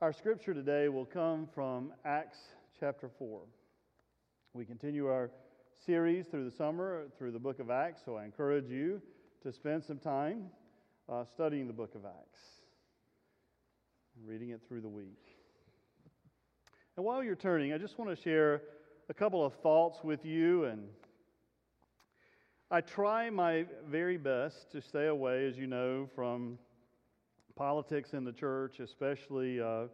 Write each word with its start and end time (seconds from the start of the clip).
Our 0.00 0.12
scripture 0.12 0.54
today 0.54 0.88
will 0.88 1.04
come 1.04 1.48
from 1.52 1.92
Acts 2.04 2.38
chapter 2.78 3.10
4. 3.18 3.40
We 4.54 4.64
continue 4.64 5.08
our 5.08 5.32
series 5.84 6.26
through 6.28 6.44
the 6.48 6.56
summer 6.56 7.06
through 7.18 7.32
the 7.32 7.40
book 7.40 7.58
of 7.58 7.68
Acts, 7.68 8.02
so 8.04 8.14
I 8.14 8.24
encourage 8.24 8.70
you 8.70 9.02
to 9.42 9.52
spend 9.52 9.82
some 9.82 9.98
time 9.98 10.50
uh, 11.08 11.24
studying 11.24 11.66
the 11.66 11.72
book 11.72 11.96
of 11.96 12.04
Acts, 12.04 12.38
reading 14.24 14.50
it 14.50 14.60
through 14.68 14.82
the 14.82 14.88
week. 14.88 15.18
And 16.96 17.04
while 17.04 17.24
you're 17.24 17.34
turning, 17.34 17.72
I 17.72 17.78
just 17.78 17.98
want 17.98 18.08
to 18.08 18.22
share 18.22 18.62
a 19.08 19.14
couple 19.14 19.44
of 19.44 19.52
thoughts 19.54 20.04
with 20.04 20.24
you. 20.24 20.66
And 20.66 20.86
I 22.70 22.82
try 22.82 23.30
my 23.30 23.66
very 23.90 24.16
best 24.16 24.70
to 24.70 24.80
stay 24.80 25.06
away, 25.06 25.48
as 25.48 25.58
you 25.58 25.66
know, 25.66 26.08
from 26.14 26.56
politics 27.58 28.12
in 28.12 28.22
the 28.22 28.32
church, 28.32 28.78
especially 28.78 29.60
uh, 29.60 29.86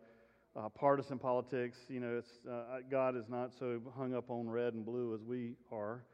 uh, 0.54 0.68
partisan 0.78 1.18
politics. 1.18 1.78
You 1.88 2.00
know, 2.00 2.22
uh, 2.48 2.80
God 2.90 3.16
is 3.16 3.24
not 3.26 3.52
so 3.58 3.80
hung 3.96 4.14
up 4.14 4.28
on 4.28 4.50
red 4.50 4.74
and 4.74 4.84
blue 4.84 5.14
as 5.14 5.22
we 5.22 5.54
are, 5.72 6.04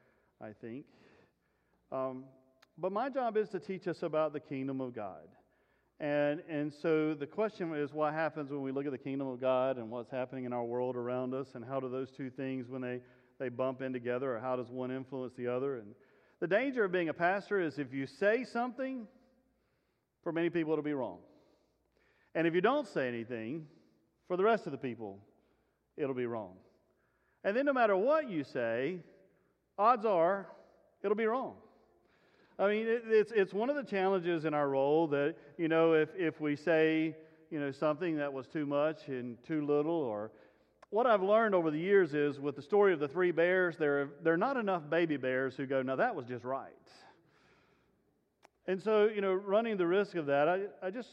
I 0.41 0.52
think. 0.60 0.84
Um, 1.91 2.24
but 2.78 2.92
my 2.92 3.10
job 3.10 3.36
is 3.36 3.48
to 3.48 3.58
teach 3.58 3.88
us 3.88 4.05
about 4.05 4.32
the 4.32 4.38
kingdom 4.38 4.80
of 4.80 4.94
God. 4.94 5.27
And, 5.98 6.41
and 6.48 6.72
so 6.72 7.14
the 7.14 7.27
question 7.27 7.74
is 7.74 7.92
what 7.92 8.14
happens 8.14 8.50
when 8.52 8.62
we 8.62 8.70
look 8.70 8.86
at 8.86 8.92
the 8.92 8.98
kingdom 8.98 9.27
of 9.27 9.41
God 9.41 9.77
and 9.77 9.91
what's 9.91 10.10
happening 10.10 10.44
in 10.44 10.52
our 10.52 10.64
world 10.64 10.94
around 10.94 11.34
us, 11.34 11.48
and 11.55 11.64
how 11.64 11.80
do 11.80 11.88
those 11.91 12.12
two 12.12 12.30
things, 12.30 12.69
when 12.69 12.80
they, 12.80 13.00
they 13.41 13.48
bump 13.48 13.82
in 13.82 13.92
together, 13.92 14.36
or 14.36 14.38
how 14.38 14.55
does 14.55 14.70
one 14.70 14.92
influence 14.92 15.34
the 15.36 15.48
other? 15.48 15.78
And 15.78 15.96
the 16.38 16.46
danger 16.46 16.84
of 16.84 16.92
being 16.92 17.08
a 17.08 17.12
pastor 17.12 17.60
is 17.60 17.78
if 17.78 17.92
you 17.92 18.06
say 18.06 18.44
something, 18.44 19.08
for 20.22 20.32
many 20.32 20.48
people 20.48 20.72
it'll 20.72 20.84
be 20.84 20.94
wrong. 20.94 21.19
And 22.34 22.47
if 22.47 22.55
you 22.55 22.61
don't 22.61 22.87
say 22.87 23.09
anything, 23.09 23.66
for 24.29 24.37
the 24.37 24.45
rest 24.45 24.66
of 24.66 24.73
the 24.73 24.79
people, 24.79 25.19
it'll 25.97 26.15
be 26.15 26.27
wrong. 26.27 26.55
And 27.43 27.56
then 27.56 27.64
no 27.64 27.72
matter 27.72 27.97
what 27.97 28.31
you 28.31 28.45
say, 28.45 28.98
odds 29.78 30.05
are 30.05 30.47
it'll 31.03 31.17
be 31.17 31.27
wrong. 31.27 31.55
I 32.59 32.69
mean, 32.69 32.87
it, 32.87 33.05
it's, 33.06 33.33
it's 33.33 33.55
one 33.55 33.70
of 33.70 33.77
the 33.77 33.83
challenges 33.83 34.45
in 34.45 34.53
our 34.53 34.69
role 34.69 35.06
that, 35.09 35.34
you 35.56 35.69
know, 35.69 35.95
if, 35.95 36.11
if 36.14 36.41
we 36.41 36.56
say, 36.56 37.17
you 37.50 37.59
know, 37.59 37.72
something 37.72 38.17
that 38.17 38.33
was 38.33 38.47
too 38.47 38.67
much 38.67 39.09
and 39.09 39.42
too 39.42 39.65
little, 39.65 39.92
or 39.92 40.31
what 40.91 41.06
I've 41.06 41.22
learned 41.22 41.55
over 41.55 41.70
the 41.70 41.78
years 41.78 42.12
is 42.12 42.39
with 42.39 42.56
the 42.56 42.62
story 42.62 42.92
of 42.92 43.00
the 43.00 43.09
three 43.09 43.31
bears, 43.31 43.78
there 43.78 44.03
are, 44.03 44.11
there 44.22 44.34
are 44.34 44.39
not 44.39 44.59
enough 44.59 44.83
baby 44.91 45.17
bears 45.17 45.56
who 45.56 45.65
go, 45.65 45.81
now 45.81 45.97
that 45.97 46.15
was 46.15 46.27
just 46.27 46.44
right. 46.44 46.70
And 48.67 48.81
so, 48.81 49.06
you 49.06 49.22
know, 49.22 49.33
running 49.33 49.78
the 49.78 49.87
risk 49.87 50.15
of 50.17 50.27
that, 50.27 50.47
I, 50.47 50.61
I 50.83 50.91
just, 50.91 51.09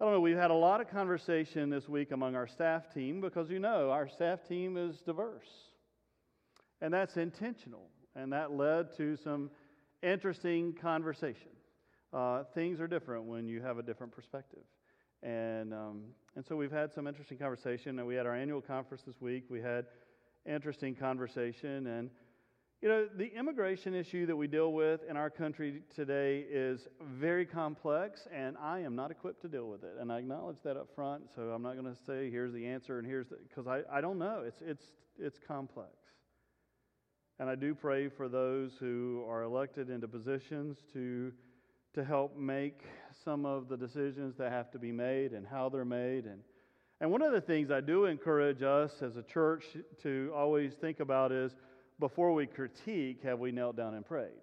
I 0.00 0.04
don't 0.04 0.14
know, 0.14 0.20
we've 0.20 0.34
had 0.34 0.50
a 0.50 0.54
lot 0.54 0.80
of 0.80 0.88
conversation 0.88 1.68
this 1.68 1.86
week 1.86 2.10
among 2.10 2.34
our 2.34 2.46
staff 2.46 2.90
team 2.94 3.20
because, 3.20 3.50
you 3.50 3.58
know, 3.58 3.90
our 3.90 4.08
staff 4.08 4.48
team 4.48 4.78
is 4.78 5.02
diverse. 5.02 5.50
And 6.80 6.94
that's 6.94 7.18
intentional. 7.18 7.90
And 8.16 8.32
that 8.32 8.50
led 8.50 8.96
to 8.96 9.18
some 9.18 9.50
interesting 10.02 10.72
conversation. 10.72 11.50
Uh, 12.14 12.44
things 12.54 12.80
are 12.80 12.88
different 12.88 13.26
when 13.26 13.46
you 13.46 13.60
have 13.60 13.76
a 13.76 13.82
different 13.82 14.10
perspective. 14.10 14.62
And, 15.22 15.74
um, 15.74 16.04
and 16.34 16.46
so 16.46 16.56
we've 16.56 16.72
had 16.72 16.94
some 16.94 17.06
interesting 17.06 17.36
conversation. 17.36 17.98
And 17.98 18.08
we 18.08 18.14
had 18.14 18.24
our 18.24 18.34
annual 18.34 18.62
conference 18.62 19.02
this 19.06 19.20
week. 19.20 19.44
We 19.50 19.60
had 19.60 19.84
interesting 20.46 20.94
conversation. 20.94 21.86
And, 21.88 22.08
you 22.82 22.88
know, 22.88 23.06
the 23.14 23.26
immigration 23.36 23.94
issue 23.94 24.24
that 24.24 24.34
we 24.34 24.46
deal 24.46 24.72
with 24.72 25.00
in 25.08 25.14
our 25.14 25.28
country 25.28 25.82
today 25.94 26.46
is 26.50 26.88
very 27.18 27.44
complex, 27.44 28.26
and 28.34 28.56
I 28.56 28.80
am 28.80 28.96
not 28.96 29.10
equipped 29.10 29.42
to 29.42 29.48
deal 29.48 29.68
with 29.68 29.84
it. 29.84 29.96
And 30.00 30.10
I 30.10 30.18
acknowledge 30.18 30.56
that 30.64 30.78
up 30.78 30.88
front, 30.94 31.24
so 31.34 31.42
I'm 31.50 31.62
not 31.62 31.74
going 31.74 31.94
to 31.94 32.00
say, 32.06 32.30
here's 32.30 32.54
the 32.54 32.66
answer 32.66 32.98
and 32.98 33.06
here's 33.06 33.28
the, 33.28 33.36
because 33.46 33.66
I, 33.66 33.82
I 33.92 34.00
don't 34.00 34.18
know. 34.18 34.44
It's, 34.46 34.62
it's, 34.62 34.84
it's 35.18 35.38
complex. 35.46 35.90
And 37.38 37.50
I 37.50 37.54
do 37.54 37.74
pray 37.74 38.08
for 38.08 38.30
those 38.30 38.72
who 38.80 39.26
are 39.28 39.42
elected 39.42 39.90
into 39.90 40.08
positions 40.08 40.78
to, 40.94 41.32
to 41.94 42.02
help 42.02 42.34
make 42.38 42.80
some 43.22 43.44
of 43.44 43.68
the 43.68 43.76
decisions 43.76 44.36
that 44.38 44.52
have 44.52 44.70
to 44.70 44.78
be 44.78 44.90
made 44.90 45.32
and 45.32 45.46
how 45.46 45.68
they're 45.68 45.84
made. 45.84 46.24
And, 46.24 46.40
and 47.02 47.10
one 47.10 47.20
of 47.20 47.32
the 47.32 47.42
things 47.42 47.70
I 47.70 47.82
do 47.82 48.06
encourage 48.06 48.62
us 48.62 49.02
as 49.02 49.16
a 49.16 49.22
church 49.22 49.64
to 50.02 50.32
always 50.34 50.72
think 50.80 51.00
about 51.00 51.30
is 51.30 51.52
before 52.00 52.32
we 52.32 52.46
critique, 52.46 53.20
have 53.22 53.38
we 53.38 53.52
knelt 53.52 53.76
down 53.76 53.94
and 53.94 54.04
prayed? 54.04 54.40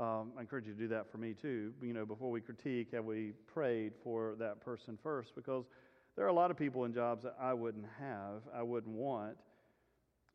Um, 0.00 0.32
I 0.38 0.40
encourage 0.40 0.66
you 0.66 0.72
to 0.72 0.78
do 0.78 0.88
that 0.88 1.10
for 1.10 1.18
me 1.18 1.34
too. 1.34 1.72
You 1.82 1.92
know, 1.92 2.06
before 2.06 2.30
we 2.30 2.40
critique, 2.40 2.88
have 2.94 3.04
we 3.04 3.32
prayed 3.52 3.92
for 4.02 4.34
that 4.38 4.60
person 4.60 4.98
first? 5.02 5.34
Because 5.34 5.64
there 6.16 6.24
are 6.24 6.28
a 6.28 6.34
lot 6.34 6.50
of 6.50 6.56
people 6.56 6.84
in 6.84 6.94
jobs 6.94 7.24
that 7.24 7.36
I 7.40 7.52
wouldn't 7.52 7.86
have, 7.98 8.42
I 8.54 8.62
wouldn't 8.62 8.94
want. 8.94 9.36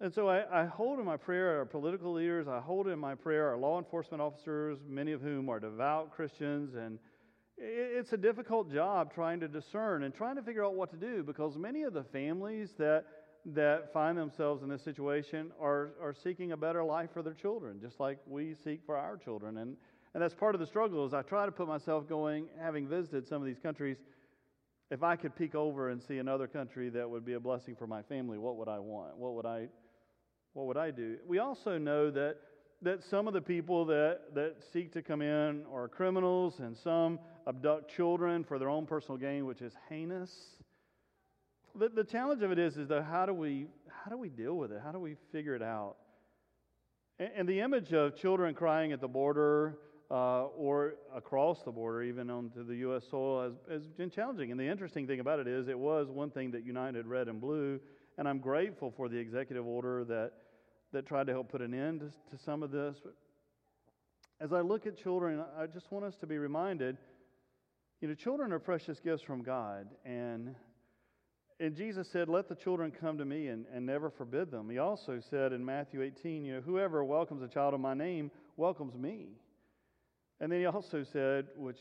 And 0.02 0.14
so 0.14 0.30
I, 0.30 0.62
I, 0.62 0.66
hold 0.66 1.00
in 1.00 1.06
my 1.06 1.18
prayer 1.18 1.58
our 1.58 1.66
political 1.66 2.14
leaders, 2.14 2.48
I 2.48 2.60
hold 2.60 2.88
in 2.88 3.00
my 3.00 3.16
prayer 3.16 3.50
our 3.50 3.58
law 3.58 3.78
enforcement 3.78 4.22
officers, 4.22 4.78
many 4.88 5.12
of 5.12 5.22
whom 5.22 5.50
are 5.50 5.60
devout 5.60 6.12
Christians. 6.12 6.76
And 6.76 7.00
it's 7.58 8.14
a 8.14 8.18
difficult 8.18 8.72
job 8.72 9.14
trying 9.14 9.42
to 9.42 9.50
discern 9.50 10.04
and 10.04 10.14
trying 10.14 10.38
to 10.38 10.42
figure 10.42 10.64
out 10.64 10.76
what 10.76 10.90
to 10.92 10.98
do 10.98 11.22
because 11.24 11.58
many 11.58 11.84
of 11.84 11.94
the 11.94 12.04
families 12.04 12.70
that, 12.78 13.06
that 13.46 13.92
find 13.94 14.18
themselves 14.18 14.64
in 14.64 14.70
this 14.70 14.84
situation 14.84 15.52
are, 15.60 15.92
are 16.02 16.14
seeking 16.14 16.52
a 16.52 16.58
better 16.58 16.84
life 16.84 17.10
for 17.14 17.22
their 17.24 17.34
children, 17.34 17.80
just 17.82 18.00
like 18.00 18.20
we 18.28 18.56
seek 18.64 18.82
for 18.86 18.98
our 18.98 19.18
children. 19.18 19.58
And, 19.58 19.76
and 20.14 20.22
that's 20.22 20.34
part 20.34 20.56
of 20.56 20.62
the 20.62 20.68
struggle 20.68 21.06
is 21.06 21.14
I 21.14 21.22
try 21.22 21.46
to 21.46 21.52
put 21.52 21.68
myself 21.68 22.08
going, 22.08 22.48
having 22.60 22.88
visited 22.88 23.28
some 23.28 23.42
of 23.42 23.46
these 23.46 23.60
countries, 23.60 23.98
if 24.92 25.04
I 25.04 25.16
could 25.16 25.36
peek 25.36 25.56
over 25.56 25.90
and 25.90 26.02
see 26.02 26.18
another 26.18 26.48
country 26.48 26.90
that 26.90 27.10
would 27.10 27.26
be 27.26 27.34
a 27.34 27.40
blessing 27.40 27.76
for 27.76 27.88
my 27.88 28.02
family, 28.02 28.38
what 28.38 28.58
would 28.58 28.68
I 28.68 28.80
want? 28.80 29.18
What 29.18 29.34
would 29.36 29.46
I 29.46 29.68
what 30.54 30.66
would 30.66 30.78
I 30.78 30.92
do? 30.92 31.18
We 31.28 31.40
also 31.40 31.78
know 31.78 32.10
that, 32.12 32.38
that 32.82 33.04
some 33.04 33.28
of 33.28 33.34
the 33.34 33.42
people 33.42 33.86
that, 33.86 34.34
that 34.34 34.56
seek 34.74 34.92
to 34.94 35.02
come 35.02 35.22
in 35.22 35.64
are 35.72 35.88
criminals, 35.88 36.60
and 36.60 36.76
some 36.76 37.20
abduct 37.48 37.92
children 37.96 38.44
for 38.44 38.58
their 38.58 38.70
own 38.70 38.86
personal 38.86 39.18
gain, 39.18 39.46
which 39.46 39.62
is 39.62 39.74
heinous. 39.90 40.32
The, 41.80 41.90
the 41.90 42.04
challenge 42.04 42.44
of 42.44 42.52
it 42.52 42.60
is, 42.60 42.78
is 42.78 42.90
though, 42.90 43.02
how 43.02 43.26
do 43.26 43.34
we 43.34 43.68
how 44.04 44.12
do 44.12 44.18
we 44.18 44.30
deal 44.30 44.56
with 44.56 44.72
it? 44.72 44.82
How 44.84 44.92
do 44.92 45.00
we 45.00 45.16
figure 45.32 45.56
it 45.56 45.62
out? 45.62 45.96
And, 47.18 47.30
and 47.36 47.50
the 47.50 47.62
image 47.62 47.94
of 47.94 48.16
children 48.16 48.54
crying 48.54 48.92
at 48.92 49.02
the 49.02 49.08
border 49.08 49.78
uh, 50.12 50.46
or 50.46 50.96
across 51.16 51.64
the 51.64 51.72
border, 51.72 52.04
even 52.04 52.30
onto 52.30 52.66
the 52.66 52.76
U.S. 52.78 53.04
soil, 53.10 53.44
has, 53.44 53.54
has 53.72 53.88
been 53.88 54.10
challenging. 54.10 54.52
And 54.52 54.60
the 54.60 54.68
interesting 54.68 55.08
thing 55.08 55.20
about 55.20 55.40
it 55.40 55.48
is, 55.48 55.68
it 55.68 55.78
was 55.78 56.10
one 56.10 56.32
thing 56.32 56.52
that 56.52 56.66
united 56.66 57.08
red 57.08 57.28
and 57.28 57.40
blue 57.40 57.80
and 58.20 58.28
I'm 58.28 58.40
grateful 58.40 58.92
for 58.92 59.08
the 59.08 59.18
executive 59.18 59.66
order 59.66 60.04
that, 60.04 60.34
that 60.92 61.06
tried 61.06 61.28
to 61.28 61.32
help 61.32 61.50
put 61.50 61.62
an 61.62 61.74
end 61.74 62.02
to, 62.02 62.36
to 62.36 62.44
some 62.44 62.64
of 62.64 62.70
this. 62.70 62.98
As 64.42 64.52
I 64.52 64.60
look 64.60 64.86
at 64.86 64.98
children, 64.98 65.42
I 65.58 65.68
just 65.68 65.90
want 65.90 66.04
us 66.04 66.18
to 66.18 66.28
be 66.28 66.38
reminded 66.38 66.98
you 68.02 68.08
know, 68.08 68.16
children 68.16 68.54
are 68.54 68.60
precious 68.60 69.00
gifts 69.00 69.24
from 69.24 69.42
God. 69.42 69.88
And, 70.06 70.56
and 71.60 71.76
Jesus 71.76 72.08
said, 72.12 72.30
Let 72.30 72.48
the 72.48 72.56
children 72.56 72.92
come 72.92 73.18
to 73.18 73.26
me 73.26 73.48
and, 73.48 73.66
and 73.74 73.86
never 73.86 74.10
forbid 74.10 74.52
them. 74.52 74.70
He 74.70 74.78
also 74.78 75.20
said 75.30 75.54
in 75.54 75.64
Matthew 75.64 76.02
18, 76.02 76.46
you 76.46 76.56
know, 76.56 76.62
Whoever 76.62 77.04
welcomes 77.04 77.42
a 77.44 77.48
child 77.48 77.74
of 77.74 77.80
my 77.80 77.94
name 77.94 78.32
welcomes 78.58 78.96
me. 78.96 79.28
And 80.40 80.52
then 80.52 80.60
he 80.60 80.66
also 80.66 81.04
said, 81.04 81.48
which 81.56 81.80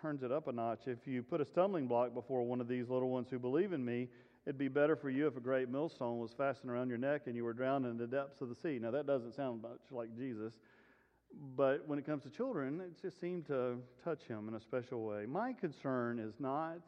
turns 0.00 0.22
it 0.22 0.30
up 0.30 0.46
a 0.46 0.52
notch, 0.52 0.86
if 0.86 1.06
you 1.06 1.22
put 1.22 1.40
a 1.40 1.44
stumbling 1.44 1.86
block 1.88 2.14
before 2.14 2.44
one 2.44 2.60
of 2.60 2.68
these 2.68 2.88
little 2.88 3.10
ones 3.10 3.28
who 3.30 3.38
believe 3.38 3.72
in 3.72 3.84
me, 3.84 4.08
It'd 4.46 4.58
be 4.58 4.68
better 4.68 4.94
for 4.94 5.10
you 5.10 5.26
if 5.26 5.36
a 5.36 5.40
great 5.40 5.68
millstone 5.68 6.20
was 6.20 6.30
fastened 6.32 6.70
around 6.70 6.88
your 6.88 6.98
neck 6.98 7.22
and 7.26 7.34
you 7.34 7.42
were 7.42 7.52
drowned 7.52 7.84
in 7.84 7.98
the 7.98 8.06
depths 8.06 8.40
of 8.40 8.48
the 8.48 8.54
sea. 8.54 8.78
Now, 8.80 8.92
that 8.92 9.04
doesn't 9.04 9.34
sound 9.34 9.60
much 9.60 9.80
like 9.90 10.16
Jesus, 10.16 10.52
but 11.56 11.82
when 11.88 11.98
it 11.98 12.06
comes 12.06 12.22
to 12.22 12.30
children, 12.30 12.80
it 12.80 13.02
just 13.02 13.20
seemed 13.20 13.46
to 13.48 13.78
touch 14.04 14.22
him 14.22 14.46
in 14.46 14.54
a 14.54 14.60
special 14.60 15.04
way. 15.04 15.26
My 15.26 15.52
concern 15.52 16.20
is 16.20 16.34
not 16.38 16.78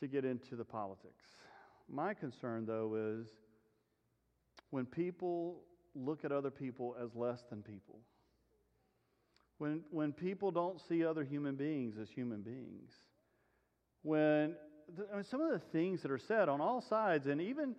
to 0.00 0.06
get 0.06 0.24
into 0.24 0.56
the 0.56 0.64
politics. 0.64 1.24
My 1.88 2.14
concern, 2.14 2.66
though, 2.66 2.94
is 3.20 3.28
when 4.70 4.86
people 4.86 5.62
look 5.94 6.24
at 6.24 6.32
other 6.32 6.50
people 6.50 6.96
as 7.02 7.14
less 7.14 7.44
than 7.48 7.62
people. 7.62 8.00
When, 9.58 9.82
when 9.90 10.12
people 10.12 10.50
don't 10.50 10.80
see 10.80 11.04
other 11.04 11.24
human 11.24 11.54
beings 11.54 11.96
as 12.00 12.10
human 12.10 12.42
beings. 12.42 12.92
When 14.02 14.54
I 15.10 15.16
mean, 15.16 15.24
some 15.24 15.40
of 15.40 15.50
the 15.50 15.58
things 15.58 16.02
that 16.02 16.10
are 16.10 16.18
said 16.18 16.48
on 16.48 16.60
all 16.60 16.80
sides, 16.80 17.26
and 17.26 17.40
even 17.40 17.74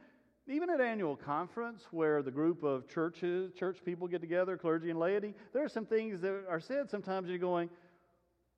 even 0.50 0.70
at 0.70 0.80
annual 0.80 1.16
conference 1.16 1.84
where 1.92 2.22
the 2.22 2.32
group 2.32 2.64
of 2.64 2.88
churches, 2.88 3.52
church 3.52 3.80
people 3.84 4.08
get 4.08 4.22
together, 4.22 4.56
clergy 4.56 4.90
and 4.90 4.98
laity, 4.98 5.34
there 5.54 5.64
are 5.64 5.70
some 5.70 5.86
things 5.86 6.22
that 6.22 6.46
are 6.50 6.62
said. 6.62 6.90
Sometimes 6.90 7.28
you're 7.28 7.38
going, 7.38 7.70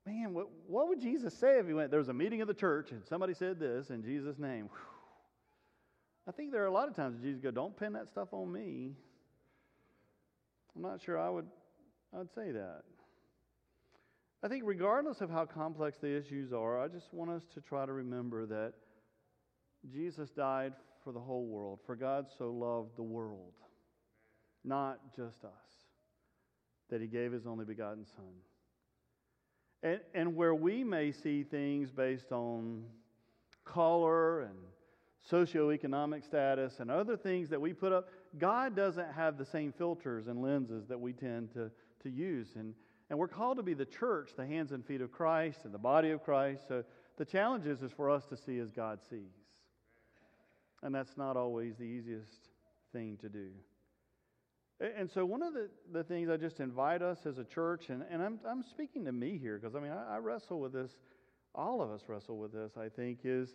man, 0.06 0.34
what, 0.34 0.46
what 0.66 0.88
would 0.88 1.00
Jesus 1.00 1.34
say 1.34 1.58
if 1.58 1.66
he 1.66 1.72
went? 1.72 1.90
There 1.90 1.98
was 1.98 2.08
a 2.08 2.14
meeting 2.14 2.40
of 2.40 2.48
the 2.48 2.54
church 2.54 2.90
and 2.90 3.04
somebody 3.06 3.34
said 3.34 3.58
this 3.58 3.90
in 3.90 4.02
Jesus' 4.02 4.38
name. 4.38 4.68
Whew. 4.70 4.78
I 6.28 6.32
think 6.32 6.52
there 6.52 6.62
are 6.62 6.66
a 6.66 6.72
lot 6.72 6.88
of 6.88 6.94
times 6.94 7.20
Jesus 7.22 7.40
go, 7.40 7.50
don't 7.50 7.76
pin 7.76 7.92
that 7.94 8.08
stuff 8.08 8.28
on 8.32 8.52
me. 8.52 8.92
I'm 10.76 10.82
not 10.82 11.02
sure 11.02 11.18
I 11.18 11.28
would 11.28 11.46
I'd 12.18 12.32
say 12.34 12.50
that. 12.52 12.82
I 14.42 14.48
think, 14.48 14.64
regardless 14.66 15.20
of 15.20 15.30
how 15.30 15.44
complex 15.44 15.98
the 15.98 16.16
issues 16.16 16.52
are, 16.52 16.80
I 16.82 16.88
just 16.88 17.12
want 17.12 17.30
us 17.30 17.44
to 17.54 17.60
try 17.60 17.84
to 17.84 17.92
remember 17.92 18.46
that 18.46 18.72
Jesus 19.92 20.30
died 20.30 20.72
for 21.04 21.12
the 21.12 21.20
whole 21.20 21.46
world. 21.46 21.80
For 21.84 21.94
God 21.94 22.26
so 22.38 22.50
loved 22.50 22.96
the 22.96 23.02
world, 23.02 23.52
not 24.64 25.14
just 25.14 25.44
us, 25.44 25.50
that 26.88 27.00
he 27.00 27.06
gave 27.06 27.32
his 27.32 27.46
only 27.46 27.64
begotten 27.64 28.06
Son. 28.06 28.32
And, 29.82 30.00
and 30.14 30.36
where 30.36 30.54
we 30.54 30.84
may 30.84 31.12
see 31.12 31.42
things 31.42 31.90
based 31.90 32.32
on 32.32 32.84
color 33.64 34.40
and 34.40 34.54
socioeconomic 35.30 36.24
status 36.24 36.80
and 36.80 36.90
other 36.90 37.16
things 37.16 37.48
that 37.50 37.60
we 37.60 37.72
put 37.72 37.92
up, 37.92 38.08
God 38.38 38.74
doesn't 38.76 39.12
have 39.12 39.38
the 39.38 39.44
same 39.44 39.72
filters 39.72 40.26
and 40.26 40.42
lenses 40.42 40.86
that 40.88 41.00
we 41.00 41.12
tend 41.12 41.52
to, 41.54 41.70
to 42.02 42.10
use. 42.10 42.48
And, 42.56 42.74
and 43.08 43.18
we're 43.18 43.28
called 43.28 43.56
to 43.56 43.62
be 43.62 43.74
the 43.74 43.84
church, 43.84 44.32
the 44.36 44.46
hands 44.46 44.72
and 44.72 44.84
feet 44.84 45.00
of 45.00 45.12
Christ 45.12 45.60
and 45.64 45.72
the 45.72 45.78
body 45.78 46.10
of 46.10 46.22
Christ. 46.22 46.64
So 46.68 46.84
the 47.16 47.24
challenge 47.24 47.66
is, 47.66 47.82
is 47.82 47.92
for 47.92 48.10
us 48.10 48.26
to 48.26 48.36
see 48.36 48.58
as 48.58 48.70
God 48.70 49.00
sees. 49.08 49.32
And 50.82 50.94
that's 50.94 51.16
not 51.16 51.36
always 51.36 51.76
the 51.76 51.84
easiest 51.84 52.48
thing 52.92 53.18
to 53.20 53.28
do. 53.28 53.48
And 54.80 55.10
so, 55.10 55.26
one 55.26 55.42
of 55.42 55.52
the, 55.52 55.68
the 55.92 56.02
things 56.02 56.30
I 56.30 56.38
just 56.38 56.58
invite 56.58 57.02
us 57.02 57.18
as 57.26 57.36
a 57.36 57.44
church, 57.44 57.90
and, 57.90 58.02
and 58.10 58.22
I'm, 58.22 58.40
I'm 58.48 58.62
speaking 58.62 59.04
to 59.04 59.12
me 59.12 59.36
here 59.36 59.58
because 59.58 59.74
I 59.76 59.80
mean, 59.80 59.92
I, 59.92 60.16
I 60.16 60.18
wrestle 60.18 60.58
with 60.58 60.72
this, 60.72 60.92
all 61.54 61.82
of 61.82 61.90
us 61.90 62.02
wrestle 62.08 62.38
with 62.38 62.52
this, 62.52 62.72
I 62.78 62.88
think, 62.88 63.20
is 63.24 63.50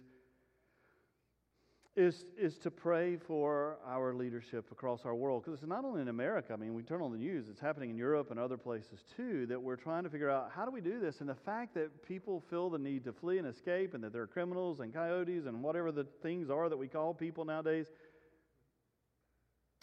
is, 1.96 2.26
is 2.38 2.58
to 2.58 2.70
pray 2.70 3.16
for 3.16 3.78
our 3.88 4.14
leadership 4.14 4.70
across 4.72 5.06
our 5.06 5.16
world. 5.16 5.44
Because 5.44 5.60
it's 5.60 5.70
not 5.70 5.86
only 5.86 6.02
in 6.02 6.10
America. 6.10 6.52
I 6.54 6.58
mean, 6.58 6.74
we 6.74 6.84
turn 6.84 7.02
on 7.02 7.12
the 7.12 7.18
news, 7.18 7.48
it's 7.50 7.60
happening 7.60 7.90
in 7.90 7.98
Europe 7.98 8.32
and 8.32 8.40
other 8.40 8.58
places 8.58 9.00
too, 9.16 9.46
that 9.48 9.62
we're 9.62 9.78
trying 9.78 10.04
to 10.04 10.10
figure 10.10 10.30
out 10.30 10.52
how 10.54 10.66
do 10.66 10.72
we 10.72 10.82
do 10.82 11.00
this? 11.00 11.22
And 11.22 11.30
the 11.30 11.36
fact 11.36 11.74
that 11.76 12.06
people 12.06 12.44
feel 12.50 12.70
the 12.70 12.78
need 12.78 13.06
to 13.06 13.14
flee 13.14 13.38
and 13.38 13.48
escape 13.48 13.94
and 13.94 14.04
that 14.04 14.12
they're 14.12 14.28
criminals 14.28 14.82
and 14.82 14.94
coyotes 14.94 15.46
and 15.46 15.64
whatever 15.64 15.92
the 15.92 16.06
things 16.22 16.50
are 16.50 16.68
that 16.68 16.78
we 16.78 16.88
call 16.88 17.14
people 17.14 17.46
nowadays. 17.46 17.88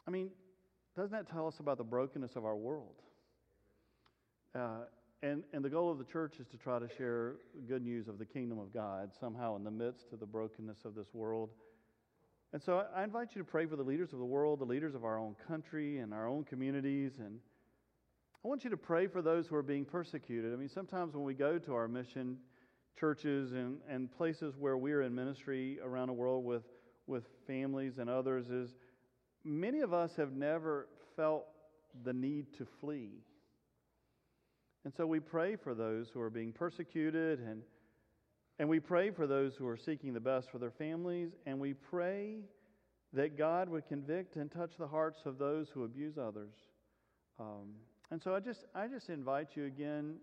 I 0.07 0.11
mean, 0.11 0.31
doesn't 0.97 1.13
that 1.13 1.31
tell 1.31 1.47
us 1.47 1.59
about 1.59 1.79
the 1.79 1.85
brokenness 1.85 2.37
of 2.37 2.45
our 2.45 2.57
world? 2.57 3.03
Uh, 4.55 4.85
and, 5.23 5.45
and 5.53 5.65
the 5.65 5.71
goal 5.71 5.91
of 5.91 5.99
the 5.99 6.05
church 6.05 6.35
is 6.41 6.47
to 6.49 6.57
try 6.57 6.79
to 6.79 6.89
share 6.97 7.37
good 7.69 7.83
news 7.83 8.09
of 8.09 8.19
the 8.19 8.27
kingdom 8.27 8.59
of 8.59 8.73
God 8.75 9.11
somehow 9.19 9.57
in 9.57 9.65
the 9.65 9.71
midst 9.71 10.13
of 10.13 10.21
the 10.21 10.27
brokenness 10.27 10.85
of 10.85 10.95
this 10.95 11.07
world. 11.15 11.51
And 12.53 12.61
so 12.63 12.85
I 12.95 13.05
invite 13.05 13.29
you 13.35 13.41
to 13.41 13.49
pray 13.49 13.65
for 13.65 13.77
the 13.77 13.83
leaders 13.83 14.13
of 14.13 14.19
the 14.19 14.25
world, 14.25 14.59
the 14.59 14.65
leaders 14.65 14.95
of 14.95 15.05
our 15.05 15.19
own 15.19 15.37
country 15.49 15.99
and 15.99 16.13
our 16.13 16.29
own 16.29 16.45
communities. 16.45 17.13
And 17.19 17.39
I 18.45 18.49
want 18.49 18.65
you 18.65 18.71
to 18.71 18.77
pray 18.77 19.07
for 19.07 19.23
those 19.23 19.47
who 19.47 19.55
are 19.55 19.63
being 19.63 19.85
persecuted. 19.85 20.53
I 20.53 20.57
mean, 20.57 20.69
sometimes 20.69 21.15
when 21.15 21.25
we 21.25 21.35
go 21.35 21.59
to 21.59 21.75
our 21.75 21.89
mission 21.89 22.37
churches 22.99 23.53
and, 23.53 23.79
and 23.89 24.13
places 24.13 24.55
where 24.59 24.77
we're 24.77 25.03
in 25.03 25.15
ministry 25.15 25.79
around 25.83 26.09
the 26.09 26.13
world 26.13 26.45
with, 26.45 26.65
with 27.07 27.25
families 27.47 27.99
and 27.99 28.11
others, 28.11 28.51
is 28.51 28.75
many 29.45 29.81
of 29.81 29.93
us 29.93 30.17
have 30.17 30.33
never 30.33 30.89
felt 31.17 31.47
the 32.05 32.13
need 32.13 32.47
to 32.59 32.67
flee. 32.81 33.11
And 34.85 34.93
so 34.95 35.07
we 35.07 35.21
pray 35.21 35.57
for 35.57 35.75
those 35.75 36.09
who 36.13 36.21
are 36.21 36.31
being 36.31 36.53
persecuted 36.53 37.41
and 37.41 37.63
and 38.59 38.69
we 38.69 38.81
pray 38.81 39.11
for 39.11 39.27
those 39.27 39.57
who 39.57 39.67
are 39.67 39.77
seeking 39.77 40.13
the 40.13 40.21
best 40.21 40.51
for 40.51 40.59
their 40.59 40.71
families, 40.71 41.31
and 41.47 41.59
we 41.59 41.75
pray 41.75 42.37
that 43.13 43.37
God 43.37 43.69
would 43.69 43.87
convict 43.89 44.37
and 44.37 44.51
touch 44.51 44.73
the 44.79 44.87
hearts 44.87 45.23
of 45.25 45.39
those 45.39 45.69
who 45.69 45.85
abuse 45.85 46.17
others. 46.19 46.55
Um, 47.41 47.75
and 48.11 48.23
so 48.23 48.35
I 48.35 48.41
just, 48.41 48.65
I 48.75 48.87
just 48.89 49.09
invite 49.09 49.49
you 49.57 49.65
again, 49.65 50.17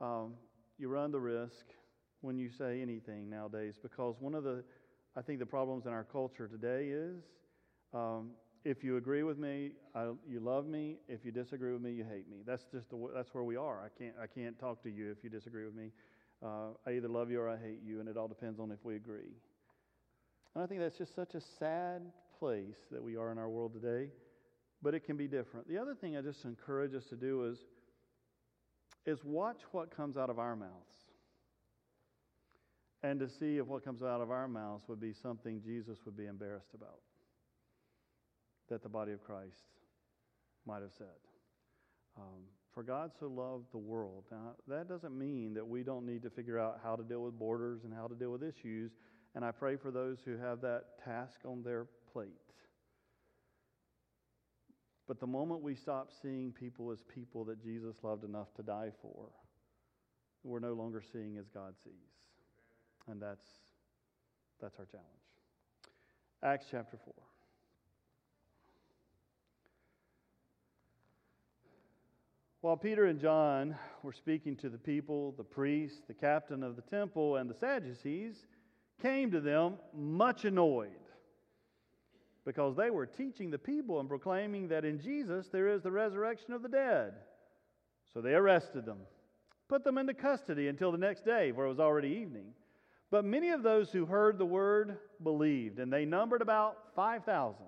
um, 0.00 0.34
you 0.78 0.88
run 0.88 1.10
the 1.10 1.20
risk 1.20 1.66
when 2.20 2.38
you 2.38 2.48
say 2.48 2.80
anything 2.80 3.28
nowadays, 3.28 3.74
because 3.80 4.16
one 4.20 4.34
of 4.34 4.44
the, 4.44 4.64
I 5.16 5.22
think 5.22 5.38
the 5.38 5.46
problems 5.46 5.86
in 5.86 5.92
our 5.92 6.04
culture 6.04 6.48
today 6.48 6.88
is 6.88 7.22
um, 7.92 8.30
if 8.64 8.84
you 8.84 8.96
agree 8.96 9.22
with 9.22 9.38
me, 9.38 9.72
I, 9.94 10.10
you 10.28 10.40
love 10.40 10.66
me. 10.66 10.98
If 11.08 11.24
you 11.24 11.32
disagree 11.32 11.72
with 11.72 11.80
me, 11.80 11.92
you 11.92 12.04
hate 12.04 12.28
me. 12.28 12.38
That's 12.46 12.64
just 12.70 12.90
the, 12.90 13.08
that's 13.14 13.32
where 13.32 13.44
we 13.44 13.56
are. 13.56 13.82
I 13.82 13.88
can't, 13.98 14.14
I 14.22 14.26
can't 14.26 14.58
talk 14.58 14.82
to 14.82 14.90
you 14.90 15.10
if 15.10 15.24
you 15.24 15.30
disagree 15.30 15.64
with 15.64 15.74
me. 15.74 15.90
Uh, 16.44 16.74
I 16.86 16.92
either 16.92 17.08
love 17.08 17.30
you 17.30 17.40
or 17.40 17.48
I 17.48 17.56
hate 17.56 17.80
you, 17.84 18.00
and 18.00 18.08
it 18.08 18.16
all 18.16 18.28
depends 18.28 18.60
on 18.60 18.70
if 18.70 18.78
we 18.84 18.96
agree. 18.96 19.32
And 20.54 20.62
I 20.62 20.66
think 20.66 20.80
that's 20.80 20.98
just 20.98 21.14
such 21.14 21.34
a 21.34 21.40
sad 21.40 22.02
place 22.38 22.76
that 22.90 23.02
we 23.02 23.16
are 23.16 23.32
in 23.32 23.38
our 23.38 23.48
world 23.48 23.72
today, 23.72 24.10
but 24.82 24.94
it 24.94 25.04
can 25.04 25.16
be 25.16 25.26
different. 25.26 25.68
The 25.68 25.78
other 25.78 25.94
thing 25.94 26.16
I 26.16 26.22
just 26.22 26.44
encourage 26.44 26.94
us 26.94 27.04
to 27.06 27.16
do 27.16 27.44
is, 27.44 27.58
is 29.06 29.24
watch 29.24 29.60
what 29.72 29.94
comes 29.94 30.16
out 30.16 30.28
of 30.28 30.38
our 30.38 30.56
mouths 30.56 31.10
and 33.02 33.18
to 33.20 33.28
see 33.28 33.56
if 33.56 33.66
what 33.66 33.84
comes 33.84 34.02
out 34.02 34.20
of 34.20 34.30
our 34.30 34.46
mouths 34.46 34.84
would 34.88 35.00
be 35.00 35.12
something 35.12 35.62
Jesus 35.64 35.98
would 36.04 36.16
be 36.16 36.26
embarrassed 36.26 36.74
about 36.74 37.00
that 38.70 38.82
the 38.82 38.88
body 38.88 39.12
of 39.12 39.22
Christ 39.22 39.62
might 40.66 40.82
have 40.82 40.92
said. 40.96 41.06
Um, 42.16 42.42
for 42.72 42.82
God 42.82 43.10
so 43.18 43.26
loved 43.26 43.66
the 43.72 43.78
world. 43.78 44.24
Now, 44.30 44.52
that 44.68 44.88
doesn't 44.88 45.16
mean 45.16 45.54
that 45.54 45.66
we 45.66 45.82
don't 45.82 46.06
need 46.06 46.22
to 46.22 46.30
figure 46.30 46.58
out 46.58 46.80
how 46.82 46.96
to 46.96 47.02
deal 47.02 47.22
with 47.22 47.38
borders 47.38 47.80
and 47.84 47.92
how 47.92 48.06
to 48.06 48.14
deal 48.14 48.30
with 48.30 48.42
issues. 48.42 48.92
And 49.34 49.44
I 49.44 49.50
pray 49.50 49.76
for 49.76 49.90
those 49.90 50.18
who 50.24 50.36
have 50.36 50.60
that 50.62 51.02
task 51.04 51.40
on 51.44 51.62
their 51.62 51.86
plate. 52.12 52.28
But 55.08 55.18
the 55.18 55.26
moment 55.26 55.62
we 55.62 55.74
stop 55.74 56.10
seeing 56.22 56.52
people 56.52 56.92
as 56.92 57.02
people 57.02 57.44
that 57.46 57.60
Jesus 57.60 57.96
loved 58.02 58.24
enough 58.24 58.54
to 58.54 58.62
die 58.62 58.90
for, 59.02 59.30
we're 60.44 60.60
no 60.60 60.72
longer 60.72 61.02
seeing 61.12 61.36
as 61.38 61.48
God 61.48 61.74
sees. 61.82 61.92
And 63.08 63.20
that's, 63.20 63.46
that's 64.60 64.78
our 64.78 64.86
challenge. 64.86 65.08
Acts 66.42 66.66
chapter 66.70 66.96
4. 67.04 67.29
While 72.60 72.76
Peter 72.76 73.06
and 73.06 73.18
John 73.18 73.74
were 74.02 74.12
speaking 74.12 74.54
to 74.56 74.68
the 74.68 74.78
people, 74.78 75.32
the 75.32 75.44
priests, 75.44 76.02
the 76.06 76.14
captain 76.14 76.62
of 76.62 76.76
the 76.76 76.82
temple, 76.82 77.36
and 77.36 77.48
the 77.48 77.54
Sadducees 77.54 78.46
came 79.00 79.30
to 79.30 79.40
them 79.40 79.76
much 79.94 80.44
annoyed 80.44 80.90
because 82.44 82.76
they 82.76 82.90
were 82.90 83.06
teaching 83.06 83.50
the 83.50 83.58
people 83.58 83.98
and 83.98 84.08
proclaiming 84.08 84.68
that 84.68 84.84
in 84.84 85.00
Jesus 85.00 85.48
there 85.48 85.68
is 85.68 85.82
the 85.82 85.90
resurrection 85.90 86.52
of 86.52 86.62
the 86.62 86.68
dead. 86.68 87.14
So 88.12 88.20
they 88.20 88.34
arrested 88.34 88.84
them, 88.84 88.98
put 89.68 89.82
them 89.82 89.96
into 89.96 90.12
custody 90.12 90.68
until 90.68 90.92
the 90.92 90.98
next 90.98 91.24
day, 91.24 91.52
for 91.52 91.64
it 91.64 91.68
was 91.68 91.80
already 91.80 92.08
evening. 92.08 92.52
But 93.10 93.24
many 93.24 93.50
of 93.50 93.62
those 93.62 93.90
who 93.90 94.04
heard 94.04 94.36
the 94.36 94.44
word 94.44 94.98
believed, 95.22 95.78
and 95.78 95.90
they 95.90 96.04
numbered 96.04 96.42
about 96.42 96.94
5,000. 96.94 97.64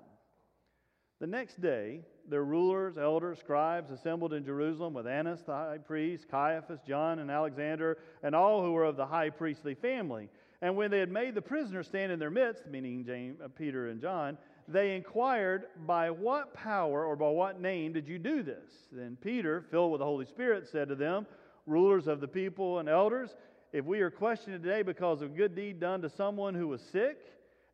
The 1.23 1.29
next 1.29 1.61
day, 1.61 2.01
their 2.29 2.43
rulers, 2.43 2.99
elders, 2.99 3.39
scribes 3.39 3.93
assembled 3.93 4.33
in 4.33 4.45
Jerusalem 4.45 4.93
with 4.93 5.07
Annas 5.07 5.41
the 5.43 5.53
high 5.53 5.79
priest, 5.79 6.27
Caiaphas, 6.29 6.81
John, 6.85 7.21
and 7.21 7.31
Alexander, 7.31 7.99
and 8.25 8.35
all 8.35 8.61
who 8.61 8.73
were 8.73 8.83
of 8.83 8.97
the 8.97 9.07
high 9.07 9.31
priestly 9.31 9.77
family. 9.77 10.29
And 10.63 10.75
when 10.75 10.91
they 10.91 10.99
had 10.99 11.13
made 11.13 11.37
the 11.37 11.41
prisoners 11.41 11.87
stand 11.87 12.11
in 12.11 12.19
their 12.19 12.29
midst, 12.29 12.67
meaning 12.67 13.05
James, 13.05 13.41
uh, 13.41 13.47
Peter 13.57 13.91
and 13.91 14.01
John, 14.01 14.37
they 14.67 14.97
inquired, 14.97 15.67
By 15.87 16.11
what 16.11 16.55
power 16.55 17.05
or 17.05 17.15
by 17.15 17.29
what 17.29 17.61
name 17.61 17.93
did 17.93 18.09
you 18.09 18.19
do 18.19 18.43
this? 18.43 18.73
Then 18.91 19.17
Peter, 19.23 19.65
filled 19.71 19.93
with 19.93 20.01
the 20.01 20.05
Holy 20.05 20.27
Spirit, 20.27 20.67
said 20.67 20.89
to 20.89 20.97
them, 20.97 21.29
Rulers 21.67 22.09
of 22.09 22.19
the 22.19 22.27
people 22.27 22.81
and 22.81 22.89
elders, 22.89 23.37
if 23.73 23.85
we 23.85 24.01
are 24.01 24.11
questioned 24.11 24.61
today 24.61 24.83
because 24.83 25.23
of 25.23 25.31
a 25.31 25.35
good 25.37 25.55
deed 25.55 25.79
done 25.79 26.03
to 26.03 26.11
someone 26.11 26.57
who 26.57 26.67
was 26.67 26.83
sick, 26.83 27.19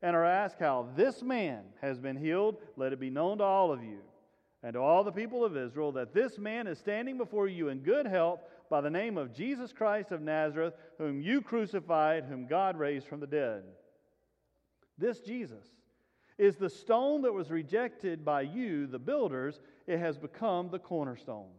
and 0.03 0.15
are 0.15 0.25
asked 0.25 0.61
how 0.61 0.89
this 0.97 1.23
man 1.23 1.65
has 1.81 1.99
been 1.99 2.17
healed, 2.17 2.57
let 2.77 2.93
it 2.93 3.01
be 3.01 3.11
known 3.11 3.39
to 3.39 3.45
all 3.45 3.73
of 3.73 3.83
you 3.83 3.99
and 4.63 4.75
to 4.75 4.81
all 4.81 5.05
the 5.05 5.13
people 5.13 5.45
of 5.45 5.57
Israel 5.57 5.93
that 5.93 6.13
this 6.13 6.39
man 6.39 6.67
is 6.67 6.79
standing 6.79 7.17
before 7.17 7.49
you 7.49 7.69
in 7.69 7.79
good 7.79 8.07
health 8.07 8.41
by 8.69 8.81
the 8.81 8.91
name 8.91 9.17
of 9.17 9.35
Jesus 9.35 9.73
Christ 9.73 10.11
of 10.11 10.21
Nazareth, 10.21 10.75
whom 10.99 11.21
you 11.21 11.41
crucified, 11.41 12.25
whom 12.25 12.47
God 12.47 12.77
raised 12.77 13.07
from 13.07 13.21
the 13.21 13.27
dead. 13.27 13.63
This 14.99 15.21
Jesus 15.21 15.65
is 16.39 16.57
the 16.57 16.71
stone 16.71 17.23
that 17.23 17.33
was 17.33 17.51
rejected 17.51 18.25
by 18.25 18.43
you, 18.43 18.87
the 18.87 18.99
builders, 18.99 19.61
it 19.87 19.99
has 19.99 20.19
become 20.19 20.71
the 20.71 20.79
cornerstone. 20.79 21.51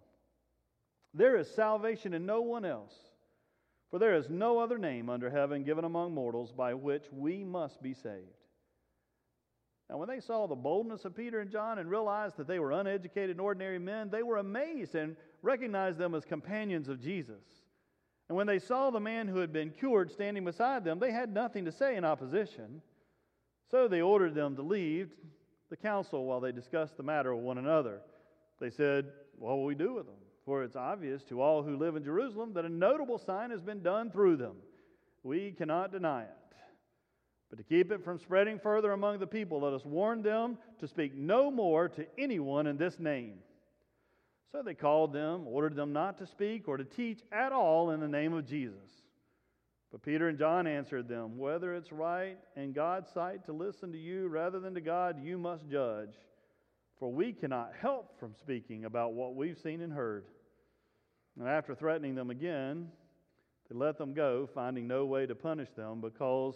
There 1.14 1.38
is 1.38 1.50
salvation 1.50 2.14
in 2.14 2.26
no 2.26 2.42
one 2.42 2.64
else. 2.64 2.94
For 3.90 4.00
there 4.00 4.16
is 4.16 4.30
no 4.30 4.60
other 4.60 4.78
name 4.78 5.10
under 5.10 5.30
heaven 5.30 5.64
given 5.64 5.84
among 5.84 6.14
mortals 6.14 6.52
by 6.52 6.74
which 6.74 7.06
we 7.12 7.44
must 7.44 7.82
be 7.82 7.94
saved. 7.94 8.28
Now, 9.90 9.98
when 9.98 10.08
they 10.08 10.20
saw 10.20 10.46
the 10.46 10.56
boldness 10.56 11.06
of 11.06 11.16
Peter 11.16 11.40
and 11.40 11.50
John 11.50 11.80
and 11.80 11.90
realized 11.90 12.38
that 12.38 12.48
they 12.48 12.60
were 12.60 12.72
uneducated 12.72 13.32
and 13.32 13.42
ordinary 13.42 13.80
men, 13.80 14.10
they 14.12 14.22
were 14.22 14.38
amazed 14.38 14.94
and 14.94 15.16
recognized 15.42 15.98
them 15.98 16.14
as 16.14 16.26
companions 16.26 16.88
of 16.90 17.02
Jesus. 17.02 17.44
And 18.28 18.38
when 18.38 18.46
they 18.46 18.60
saw 18.60 18.92
the 18.92 19.00
man 19.00 19.28
who 19.28 19.40
had 19.40 19.52
been 19.52 19.72
cured 19.72 20.12
standing 20.12 20.46
beside 20.46 20.84
them, 20.84 21.00
they 21.00 21.12
had 21.12 21.34
nothing 21.34 21.66
to 21.66 21.72
say 21.72 21.96
in 21.96 22.06
opposition. 22.06 22.84
So 23.72 23.88
they 23.88 24.02
ordered 24.02 24.36
them 24.36 24.56
to 24.58 24.62
leave 24.62 25.10
the 25.72 25.78
council 25.78 26.26
while 26.26 26.40
they 26.40 26.52
discussed 26.52 26.96
the 26.96 27.04
matter 27.04 27.36
with 27.36 27.44
one 27.44 27.58
another. 27.58 28.02
They 28.60 28.70
said, 28.70 29.12
What 29.38 29.58
will 29.58 29.66
we 29.66 29.74
do 29.74 29.96
with 29.96 30.06
them? 30.06 30.16
For 30.50 30.64
it's 30.64 30.76
obvious 30.76 31.22
to 31.26 31.44
all 31.44 31.62
who 31.62 31.78
live 31.78 31.96
in 31.96 32.04
Jerusalem 32.04 32.54
that 32.54 32.66
a 32.66 32.70
notable 32.70 33.20
sign 33.20 33.52
has 33.52 33.62
been 33.62 33.84
done 33.84 34.10
through 34.10 34.38
them. 34.38 34.56
We 35.22 35.52
cannot 35.52 35.92
deny 35.92 36.24
it. 36.24 36.56
But 37.52 37.60
to 37.60 37.64
keep 37.64 37.92
it 37.92 38.04
from 38.04 38.18
spreading 38.18 38.58
further 38.58 38.92
among 38.94 39.20
the 39.20 39.28
people, 39.28 39.62
let 39.62 39.74
us 39.74 39.86
warn 39.86 40.24
them 40.24 40.58
to 40.80 40.88
speak 40.88 41.14
no 41.14 41.52
more 41.52 41.88
to 41.90 42.08
anyone 42.18 42.66
in 42.66 42.78
this 42.78 42.98
name. 42.98 43.36
So 44.52 44.64
they 44.64 44.74
called 44.74 45.14
them, 45.14 45.46
ordered 45.46 45.76
them 45.76 45.94
not 45.94 46.18
to 46.18 46.26
speak 46.26 46.68
or 46.68 46.78
to 46.78 46.84
teach 46.84 47.20
at 47.32 47.52
all 47.52 47.92
in 47.92 48.00
the 48.00 48.08
name 48.08 48.34
of 48.34 48.48
Jesus. 48.48 48.90
But 49.92 50.02
Peter 50.02 50.30
and 50.30 50.40
John 50.40 50.66
answered 50.66 51.08
them, 51.08 51.38
Whether 51.38 51.76
it's 51.76 51.92
right 51.92 52.40
in 52.56 52.74
God's 52.74 53.12
sight 53.12 53.46
to 53.46 53.54
listen 53.54 53.92
to 53.92 54.00
you 54.00 54.28
rather 54.28 54.60
than 54.60 54.74
to 54.74 54.82
God, 54.82 55.24
you 55.24 55.38
must 55.38 55.70
judge. 55.70 56.16
For 56.98 57.14
we 57.14 57.34
cannot 57.34 57.74
help 57.80 58.20
from 58.20 58.34
speaking 58.34 58.86
about 58.86 59.14
what 59.14 59.36
we've 59.36 59.60
seen 59.60 59.82
and 59.82 59.94
heard. 59.94 60.26
And 61.40 61.48
after 61.48 61.74
threatening 61.74 62.16
them 62.16 62.30
again, 62.30 62.90
they 63.70 63.78
let 63.78 63.98
them 63.98 64.14
go, 64.14 64.48
finding 64.54 64.88
no 64.88 65.06
way 65.06 65.26
to 65.26 65.36
punish 65.36 65.70
them 65.76 66.02
because 66.02 66.56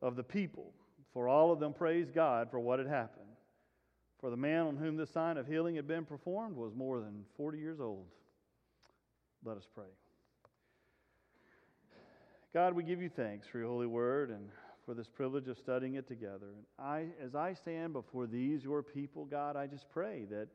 of 0.00 0.16
the 0.16 0.22
people. 0.22 0.72
For 1.12 1.28
all 1.28 1.52
of 1.52 1.60
them 1.60 1.74
praised 1.74 2.14
God 2.14 2.50
for 2.50 2.58
what 2.58 2.78
had 2.78 2.88
happened. 2.88 3.24
For 4.20 4.30
the 4.30 4.36
man 4.36 4.66
on 4.66 4.76
whom 4.76 4.96
the 4.96 5.06
sign 5.06 5.36
of 5.36 5.46
healing 5.46 5.76
had 5.76 5.86
been 5.86 6.06
performed 6.06 6.56
was 6.56 6.74
more 6.74 7.00
than 7.00 7.24
40 7.36 7.58
years 7.58 7.80
old. 7.80 8.06
Let 9.44 9.58
us 9.58 9.68
pray. 9.74 9.84
God, 12.54 12.72
we 12.72 12.82
give 12.82 13.02
you 13.02 13.10
thanks 13.10 13.46
for 13.46 13.58
your 13.58 13.68
holy 13.68 13.86
word 13.86 14.30
and 14.30 14.48
for 14.86 14.94
this 14.94 15.08
privilege 15.08 15.48
of 15.48 15.58
studying 15.58 15.96
it 15.96 16.06
together. 16.06 16.46
And 16.54 16.64
I, 16.78 17.06
as 17.22 17.34
I 17.34 17.52
stand 17.52 17.92
before 17.92 18.26
these, 18.26 18.62
your 18.62 18.82
people, 18.82 19.24
God, 19.24 19.56
I 19.56 19.66
just 19.66 19.90
pray 19.90 20.24
that, 20.30 20.48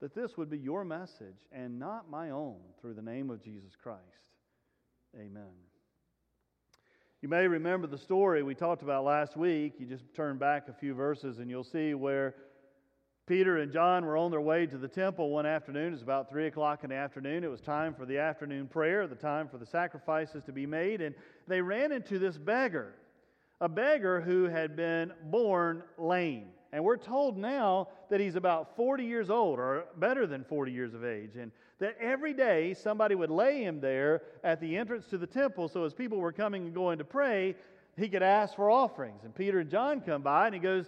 that 0.00 0.14
this 0.14 0.36
would 0.36 0.50
be 0.50 0.58
your 0.58 0.84
message 0.84 1.46
and 1.52 1.78
not 1.78 2.10
my 2.10 2.30
own 2.30 2.56
through 2.80 2.94
the 2.94 3.02
name 3.02 3.30
of 3.30 3.42
Jesus 3.42 3.72
Christ. 3.80 4.00
Amen. 5.14 5.52
You 7.20 7.28
may 7.28 7.46
remember 7.46 7.86
the 7.86 7.98
story 7.98 8.42
we 8.42 8.54
talked 8.54 8.82
about 8.82 9.04
last 9.04 9.36
week. 9.36 9.74
You 9.78 9.86
just 9.86 10.04
turn 10.14 10.38
back 10.38 10.68
a 10.68 10.72
few 10.72 10.94
verses 10.94 11.38
and 11.38 11.50
you'll 11.50 11.64
see 11.64 11.92
where 11.92 12.34
Peter 13.26 13.58
and 13.58 13.70
John 13.70 14.06
were 14.06 14.16
on 14.16 14.30
their 14.30 14.40
way 14.40 14.66
to 14.66 14.78
the 14.78 14.88
temple 14.88 15.28
one 15.30 15.44
afternoon. 15.44 15.88
It 15.88 15.90
was 15.90 16.02
about 16.02 16.30
3 16.30 16.46
o'clock 16.46 16.82
in 16.82 16.90
the 16.90 16.96
afternoon. 16.96 17.44
It 17.44 17.50
was 17.50 17.60
time 17.60 17.94
for 17.94 18.06
the 18.06 18.18
afternoon 18.18 18.68
prayer, 18.68 19.06
the 19.06 19.14
time 19.14 19.48
for 19.48 19.58
the 19.58 19.66
sacrifices 19.66 20.42
to 20.44 20.52
be 20.52 20.64
made. 20.64 21.02
And 21.02 21.14
they 21.46 21.60
ran 21.60 21.92
into 21.92 22.18
this 22.18 22.38
beggar, 22.38 22.94
a 23.60 23.68
beggar 23.68 24.22
who 24.22 24.44
had 24.44 24.74
been 24.74 25.12
born 25.24 25.82
lame. 25.98 26.48
And 26.72 26.84
we're 26.84 26.96
told 26.96 27.36
now 27.36 27.88
that 28.10 28.20
he's 28.20 28.36
about 28.36 28.76
40 28.76 29.04
years 29.04 29.28
old, 29.28 29.58
or 29.58 29.86
better 29.96 30.26
than 30.26 30.44
40 30.44 30.70
years 30.70 30.94
of 30.94 31.04
age. 31.04 31.36
And 31.36 31.50
that 31.80 31.96
every 32.00 32.32
day 32.32 32.74
somebody 32.74 33.14
would 33.14 33.30
lay 33.30 33.64
him 33.64 33.80
there 33.80 34.22
at 34.44 34.60
the 34.60 34.76
entrance 34.76 35.06
to 35.06 35.18
the 35.18 35.26
temple 35.26 35.68
so 35.68 35.84
as 35.84 35.94
people 35.94 36.18
were 36.18 36.32
coming 36.32 36.66
and 36.66 36.74
going 36.74 36.98
to 36.98 37.04
pray, 37.04 37.56
he 37.96 38.08
could 38.08 38.22
ask 38.22 38.54
for 38.54 38.70
offerings. 38.70 39.24
And 39.24 39.34
Peter 39.34 39.58
and 39.58 39.70
John 39.70 40.00
come 40.00 40.22
by 40.22 40.46
and 40.46 40.54
he 40.54 40.60
goes, 40.60 40.86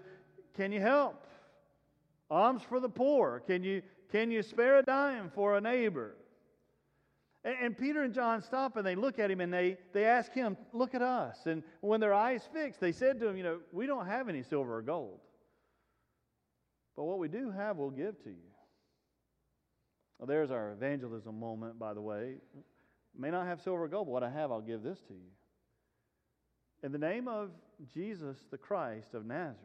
Can 0.55 0.71
you 0.71 0.81
help? 0.81 1.27
Alms 2.31 2.63
for 2.63 2.79
the 2.79 2.89
poor. 2.89 3.43
Can 3.47 3.63
you, 3.65 3.83
can 4.11 4.31
you 4.31 4.43
spare 4.43 4.79
a 4.79 4.83
dime 4.83 5.31
for 5.35 5.57
a 5.57 5.61
neighbor? 5.61 6.15
And, 7.45 7.77
Peter 7.77 8.05
and 8.05 8.15
John 8.15 8.41
stop 8.41 8.77
and 8.77 8.87
they 8.87 8.95
look 8.95 9.19
at 9.19 9.29
him 9.29 9.41
and 9.41 9.53
they, 9.53 9.77
they 9.93 10.05
ask 10.05 10.33
him, 10.33 10.57
Look 10.73 10.95
at 10.95 11.03
us. 11.03 11.39
And 11.47 11.65
when 11.81 12.01
their 12.01 12.15
eyes 12.15 12.49
fixed, 12.53 12.81
they 12.81 12.93
said 12.93 13.19
to 13.21 13.29
him, 13.29 13.37
You 13.37 13.43
know, 13.43 13.59
we 13.73 13.87
don't 13.87 14.07
have 14.07 14.29
any 14.29 14.43
silver 14.43 14.77
or 14.77 14.83
gold. 14.83 15.19
But 16.97 17.05
what 17.05 17.19
we 17.19 17.29
do 17.29 17.51
have, 17.51 17.77
we'll 17.77 17.91
give 17.91 18.23
to 18.25 18.31
you. 18.31 18.53
Well, 20.19 20.27
there's 20.27 20.51
our 20.51 20.73
evangelism 20.73 21.39
moment, 21.39 21.79
by 21.79 21.95
the 21.95 22.01
way. 22.01 22.37
May 23.19 23.31
not 23.31 23.47
have 23.47 23.61
silver 23.61 23.85
or 23.85 23.89
gold, 23.89 24.07
but 24.07 24.13
what 24.13 24.23
I 24.23 24.31
have, 24.31 24.53
I'll 24.53 24.61
give 24.61 24.83
this 24.83 25.01
to 25.09 25.15
you. 25.15 25.31
In 26.83 26.93
the 26.93 26.99
name 26.99 27.29
of 27.29 27.51
Jesus 27.93 28.39
the 28.51 28.59
Christ 28.59 29.15
of 29.15 29.25
Nazareth, 29.25 29.59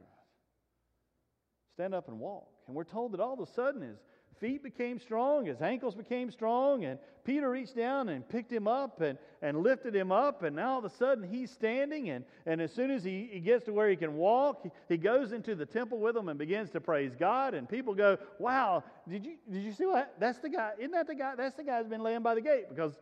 stand 1.74 1.94
up 1.94 2.08
and 2.08 2.20
walk. 2.20 2.48
And 2.68 2.76
we're 2.76 2.84
told 2.84 3.14
that 3.14 3.20
all 3.20 3.34
of 3.34 3.40
a 3.40 3.52
sudden 3.52 3.82
his 3.82 4.00
feet 4.40 4.64
became 4.64 5.00
strong, 5.00 5.46
his 5.46 5.62
ankles 5.62 5.96
became 5.96 6.32
strong, 6.32 6.86
and 6.86 7.00
Peter 7.24 7.50
reached 7.50 7.76
down 7.76 8.10
and 8.10 8.28
picked 8.28 8.52
him 8.52 8.68
up 8.68 9.02
and, 9.02 9.18
and 9.42 9.62
lifted 9.64 9.96
him 9.96 10.12
up, 10.12 10.44
and 10.44 10.56
now 10.56 10.74
all 10.74 10.80
of 10.80 10.86
a 10.86 10.90
sudden 10.90 11.24
he's 11.24 11.52
standing, 11.52 12.10
and, 12.10 12.24
and 12.46 12.62
as 12.62 12.72
soon 12.72 12.90
as 12.90 13.04
he, 13.04 13.30
he 13.32 13.40
gets 13.40 13.66
to 13.66 13.74
where 13.74 13.90
he 13.90 13.96
can 13.96 14.16
walk, 14.16 14.62
he, 14.64 14.72
he 14.90 14.98
goes 14.98 15.32
into 15.32 15.56
the 15.56 15.66
temple 15.66 16.00
with 16.00 16.16
him 16.16 16.30
and 16.30 16.40
begins 16.40 16.70
to 16.72 16.82
praise 16.82 17.14
God, 17.18 17.54
and 17.54 17.68
people 17.68 17.94
go, 17.94 18.18
Wow, 18.40 18.84
did 19.10 19.26
you 19.26 19.36
did 19.52 19.64
you 19.64 19.74
see 19.74 19.86
what 19.86 20.16
that's 20.20 20.40
the 20.40 20.50
guy, 20.50 20.72
isn't 20.78 20.92
that 20.92 21.08
the 21.08 21.16
guy? 21.16 21.36
That's 21.36 21.56
the 21.56 21.64
guy 21.64 21.80
who's 21.80 21.88
been 21.88 22.04
laying 22.04 22.22
by 22.22 22.36
the 22.36 22.42
gate. 22.42 22.70
Because 22.70 22.98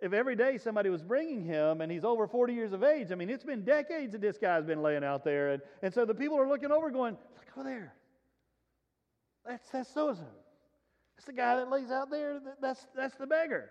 if 0.00 0.12
every 0.12 0.36
day 0.36 0.58
somebody 0.58 0.90
was 0.90 1.02
bringing 1.02 1.44
him 1.44 1.80
and 1.80 1.90
he's 1.90 2.04
over 2.04 2.26
40 2.26 2.52
years 2.52 2.72
of 2.72 2.82
age, 2.82 3.12
I 3.12 3.14
mean, 3.14 3.30
it's 3.30 3.44
been 3.44 3.64
decades 3.64 4.12
that 4.12 4.20
this 4.20 4.36
guy's 4.36 4.64
been 4.64 4.82
laying 4.82 5.04
out 5.04 5.24
there. 5.24 5.52
And, 5.52 5.62
and 5.82 5.94
so 5.94 6.04
the 6.04 6.14
people 6.14 6.38
are 6.38 6.48
looking 6.48 6.70
over 6.70 6.90
going, 6.90 7.16
Look 7.36 7.58
over 7.58 7.68
there. 7.68 7.94
That's 9.46 9.68
that's 9.70 9.94
so 9.94 10.08
and 10.08 10.18
so. 10.18 10.24
That's 11.16 11.26
the 11.26 11.32
guy 11.32 11.56
that 11.56 11.70
lays 11.70 11.90
out 11.90 12.10
there. 12.10 12.40
That's, 12.60 12.86
that's 12.94 13.14
the 13.16 13.26
beggar. 13.26 13.70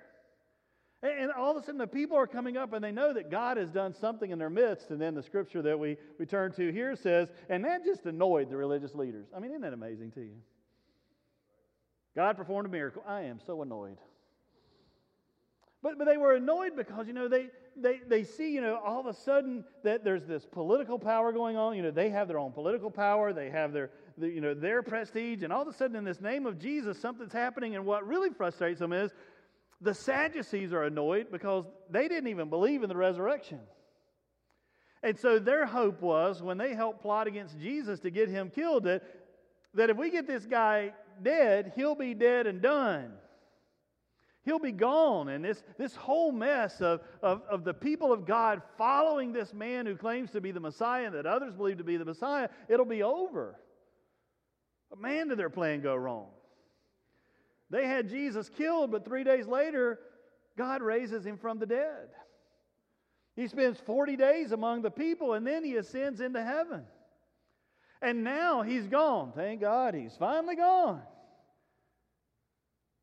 And, 1.03 1.11
and 1.19 1.31
all 1.31 1.55
of 1.55 1.61
a 1.61 1.65
sudden, 1.65 1.77
the 1.77 1.87
people 1.87 2.17
are 2.17 2.27
coming 2.27 2.57
up 2.57 2.73
and 2.73 2.83
they 2.83 2.91
know 2.91 3.13
that 3.13 3.29
God 3.29 3.57
has 3.57 3.69
done 3.69 3.93
something 3.93 4.31
in 4.31 4.39
their 4.39 4.49
midst. 4.49 4.89
And 4.89 4.99
then 4.99 5.13
the 5.13 5.23
scripture 5.23 5.61
that 5.61 5.77
we, 5.77 5.97
we 6.19 6.25
turn 6.25 6.51
to 6.53 6.71
here 6.71 6.95
says, 6.95 7.29
and 7.49 7.63
that 7.65 7.85
just 7.85 8.05
annoyed 8.05 8.49
the 8.49 8.57
religious 8.57 8.95
leaders. 8.95 9.27
I 9.35 9.39
mean, 9.39 9.51
isn't 9.51 9.61
that 9.61 9.73
amazing 9.73 10.11
to 10.11 10.21
you? 10.21 10.35
God 12.15 12.37
performed 12.37 12.67
a 12.67 12.71
miracle. 12.71 13.03
I 13.05 13.21
am 13.23 13.39
so 13.45 13.61
annoyed. 13.61 13.97
But, 15.83 15.99
but 15.99 16.05
they 16.07 16.17
were 16.17 16.33
annoyed 16.33 16.75
because, 16.75 17.05
you 17.05 17.13
know, 17.13 17.27
they, 17.27 17.49
they, 17.75 17.99
they 18.07 18.23
see, 18.23 18.53
you 18.53 18.61
know, 18.61 18.79
all 18.83 18.99
of 18.99 19.05
a 19.05 19.13
sudden 19.13 19.65
that 19.83 20.03
there's 20.03 20.25
this 20.25 20.45
political 20.45 20.97
power 20.97 21.31
going 21.31 21.57
on. 21.57 21.75
You 21.75 21.83
know, 21.83 21.91
they 21.91 22.09
have 22.09 22.27
their 22.27 22.39
own 22.39 22.53
political 22.53 22.89
power. 22.89 23.33
They 23.33 23.49
have 23.51 23.71
their, 23.73 23.91
the, 24.17 24.27
you 24.27 24.41
know, 24.41 24.53
their 24.53 24.81
prestige. 24.81 25.43
And 25.43 25.51
all 25.51 25.61
of 25.61 25.67
a 25.67 25.73
sudden, 25.73 25.95
in 25.95 26.03
this 26.03 26.21
name 26.21 26.45
of 26.45 26.59
Jesus, 26.59 26.99
something's 26.99 27.33
happening. 27.33 27.75
And 27.75 27.85
what 27.85 28.07
really 28.07 28.29
frustrates 28.29 28.79
them 28.79 28.93
is 28.93 29.11
the 29.81 29.93
Sadducees 29.93 30.73
are 30.73 30.83
annoyed 30.83 31.27
because 31.31 31.65
they 31.89 32.07
didn't 32.07 32.27
even 32.27 32.49
believe 32.49 32.83
in 32.83 32.89
the 32.89 32.95
resurrection. 32.95 33.59
And 35.03 35.17
so 35.19 35.37
their 35.37 35.65
hope 35.65 36.01
was 36.01 36.41
when 36.41 36.57
they 36.57 36.73
helped 36.73 37.01
plot 37.01 37.27
against 37.27 37.59
Jesus 37.59 37.99
to 37.99 38.09
get 38.09 38.29
him 38.29 38.49
killed, 38.49 38.85
that, 38.85 39.03
that 39.75 39.89
if 39.89 39.97
we 39.97 40.09
get 40.09 40.25
this 40.25 40.45
guy 40.45 40.93
dead, 41.21 41.73
he'll 41.75 41.95
be 41.95 42.13
dead 42.13 42.47
and 42.47 42.61
done. 42.61 43.11
He'll 44.45 44.59
be 44.59 44.71
gone. 44.71 45.29
And 45.29 45.43
this, 45.43 45.63
this 45.77 45.95
whole 45.95 46.31
mess 46.31 46.79
of, 46.79 47.01
of, 47.21 47.41
of 47.49 47.63
the 47.63 47.73
people 47.73 48.13
of 48.13 48.25
God 48.25 48.61
following 48.77 49.33
this 49.33 49.53
man 49.53 49.85
who 49.85 49.95
claims 49.95 50.31
to 50.31 50.41
be 50.41 50.51
the 50.51 50.59
Messiah 50.59 51.05
and 51.05 51.15
that 51.15 51.25
others 51.25 51.55
believe 51.55 51.79
to 51.79 51.83
be 51.83 51.97
the 51.97 52.05
Messiah, 52.05 52.49
it'll 52.69 52.85
be 52.85 53.03
over. 53.03 53.59
Man, 54.99 55.27
did 55.29 55.39
their 55.39 55.49
plan 55.49 55.81
go 55.81 55.95
wrong. 55.95 56.27
They 57.69 57.87
had 57.87 58.09
Jesus 58.09 58.49
killed, 58.49 58.91
but 58.91 59.05
three 59.05 59.23
days 59.23 59.47
later, 59.47 59.99
God 60.57 60.81
raises 60.81 61.25
him 61.25 61.37
from 61.37 61.59
the 61.59 61.65
dead. 61.65 62.09
He 63.35 63.47
spends 63.47 63.79
40 63.79 64.15
days 64.15 64.51
among 64.51 64.81
the 64.81 64.91
people 64.91 65.33
and 65.33 65.45
then 65.45 65.63
he 65.63 65.75
ascends 65.75 66.21
into 66.21 66.43
heaven. 66.43 66.83
And 68.01 68.23
now 68.23 68.61
he's 68.61 68.87
gone. 68.87 69.33
Thank 69.35 69.61
God, 69.61 69.93
he's 69.93 70.15
finally 70.17 70.55
gone. 70.55 71.01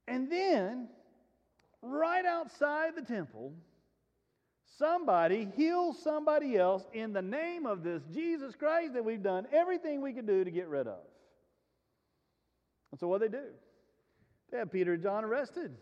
And 0.08 0.30
then, 0.30 0.88
right 1.80 2.24
outside 2.24 2.94
the 2.96 3.02
temple, 3.02 3.52
somebody 4.78 5.48
heals 5.56 6.02
somebody 6.02 6.56
else 6.56 6.84
in 6.92 7.12
the 7.12 7.22
name 7.22 7.66
of 7.66 7.82
this 7.82 8.02
Jesus 8.12 8.54
Christ 8.54 8.94
that 8.94 9.04
we've 9.04 9.22
done 9.22 9.46
everything 9.52 10.00
we 10.00 10.12
could 10.12 10.26
do 10.26 10.44
to 10.44 10.50
get 10.50 10.68
rid 10.68 10.86
of. 10.86 11.00
And 12.92 13.00
so 13.00 13.08
what 13.08 13.20
they 13.20 13.28
do? 13.28 13.42
They 14.50 14.58
have 14.58 14.70
Peter 14.70 14.92
and 14.92 15.02
John 15.02 15.24
arrested. 15.24 15.74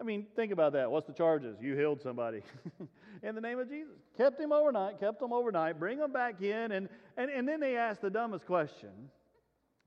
I 0.00 0.04
mean, 0.04 0.26
think 0.36 0.52
about 0.52 0.74
that. 0.74 0.90
What's 0.90 1.06
the 1.06 1.14
charges? 1.14 1.56
You 1.60 1.74
healed 1.74 2.02
somebody 2.02 2.42
in 3.22 3.34
the 3.34 3.40
name 3.40 3.58
of 3.58 3.68
Jesus. 3.68 3.96
Kept 4.16 4.38
him 4.38 4.52
overnight, 4.52 5.00
kept 5.00 5.22
him 5.22 5.32
overnight, 5.32 5.78
bring 5.78 5.98
him 5.98 6.12
back 6.12 6.42
in, 6.42 6.72
and, 6.72 6.88
and, 7.16 7.30
and 7.30 7.48
then 7.48 7.60
they 7.60 7.76
ask 7.76 8.02
the 8.02 8.10
dumbest 8.10 8.44
question. 8.44 8.90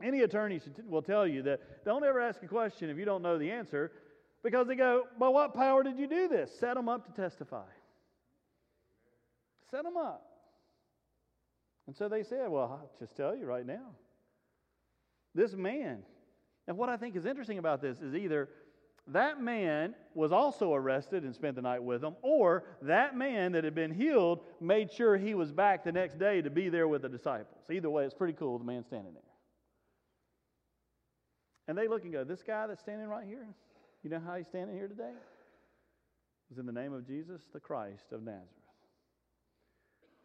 Any 0.02 0.22
attorney 0.22 0.60
should, 0.60 0.82
will 0.90 1.04
tell 1.04 1.28
you 1.28 1.44
that 1.44 1.86
don't 1.86 2.04
ever 2.04 2.20
ask 2.20 2.42
a 2.42 2.48
question 2.48 2.90
if 2.90 2.98
you 2.98 3.06
don't 3.06 3.22
know 3.22 3.38
the 3.38 3.52
answer 3.52 3.92
because 4.44 4.68
they 4.68 4.76
go, 4.76 5.04
By 5.20 5.28
what 5.28 5.54
power 5.54 5.84
did 5.84 6.00
you 6.00 6.08
do 6.08 6.28
this? 6.28 6.50
Set 6.60 6.76
them 6.76 6.90
up 6.90 7.06
to 7.06 7.22
testify. 7.22 7.68
Set 9.70 9.84
them 9.84 9.98
up. 9.98 10.26
And 11.86 11.96
so 11.96 12.08
they 12.08 12.24
said, 12.24 12.50
Well, 12.50 12.80
I'll 12.82 12.92
just 13.00 13.16
tell 13.16 13.36
you 13.36 13.46
right 13.46 13.66
now. 13.66 13.92
This 15.36 15.54
man, 15.54 16.04
and 16.68 16.78
what 16.78 16.90
I 16.90 16.98
think 16.98 17.16
is 17.16 17.26
interesting 17.26 17.58
about 17.58 17.82
this 17.82 18.02
is 18.02 18.16
either 18.16 18.50
that 19.08 19.42
man 19.42 19.96
was 20.14 20.32
also 20.32 20.74
arrested 20.74 21.24
and 21.24 21.34
spent 21.34 21.56
the 21.56 21.62
night 21.62 21.84
with 21.84 22.02
them, 22.02 22.16
or 22.22 22.64
that 22.82 23.18
man 23.18 23.54
that 23.54 23.64
had 23.64 23.74
been 23.74 23.94
healed 23.94 24.42
made 24.60 24.92
sure 24.92 25.18
he 25.18 25.34
was 25.34 25.52
back 25.52 25.84
the 25.84 25.92
next 25.92 26.20
day 26.20 26.42
to 26.42 26.50
be 26.50 26.70
there 26.70 26.88
with 26.88 27.02
the 27.02 27.10
disciples. 27.10 27.64
Either 27.72 27.90
way, 27.90 28.06
it's 28.06 28.14
pretty 28.14 28.34
cool, 28.34 28.60
the 28.60 28.66
man 28.66 28.84
standing 28.84 29.14
there. 29.14 29.24
And 31.68 31.78
they 31.78 31.88
look 31.88 32.04
and 32.04 32.12
go, 32.12 32.24
This 32.24 32.44
guy 32.44 32.68
that's 32.68 32.82
standing 32.82 33.08
right 33.08 33.26
here, 33.26 33.48
you 34.04 34.10
know 34.10 34.22
how 34.26 34.36
he's 34.36 34.48
standing 34.48 34.76
here 34.76 34.88
today? 34.88 35.14
Is 36.52 36.58
in 36.58 36.66
the 36.66 36.72
name 36.72 36.94
of 36.94 37.06
Jesus, 37.06 37.42
the 37.54 37.60
Christ 37.60 38.12
of 38.12 38.24
Nazareth. 38.24 38.48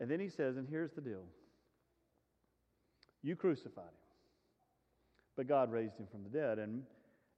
And 0.00 0.10
then 0.10 0.20
he 0.20 0.28
says, 0.28 0.56
and 0.56 0.68
here's 0.68 0.92
the 0.92 1.00
deal 1.00 1.24
you 3.22 3.36
crucified 3.36 3.84
him, 3.84 4.03
but 5.36 5.48
God 5.48 5.70
raised 5.70 5.98
him 5.98 6.06
from 6.10 6.22
the 6.22 6.28
dead. 6.28 6.58
And, 6.58 6.82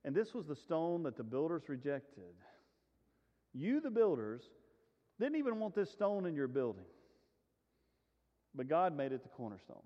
and 0.04 0.14
this 0.14 0.34
was 0.34 0.46
the 0.46 0.56
stone 0.56 1.02
that 1.04 1.16
the 1.16 1.22
builders 1.22 1.62
rejected. 1.68 2.34
You, 3.52 3.80
the 3.80 3.90
builders, 3.90 4.42
didn't 5.18 5.36
even 5.36 5.58
want 5.58 5.74
this 5.74 5.90
stone 5.90 6.26
in 6.26 6.34
your 6.34 6.48
building, 6.48 6.84
but 8.54 8.68
God 8.68 8.96
made 8.96 9.12
it 9.12 9.22
the 9.22 9.30
cornerstone. 9.30 9.82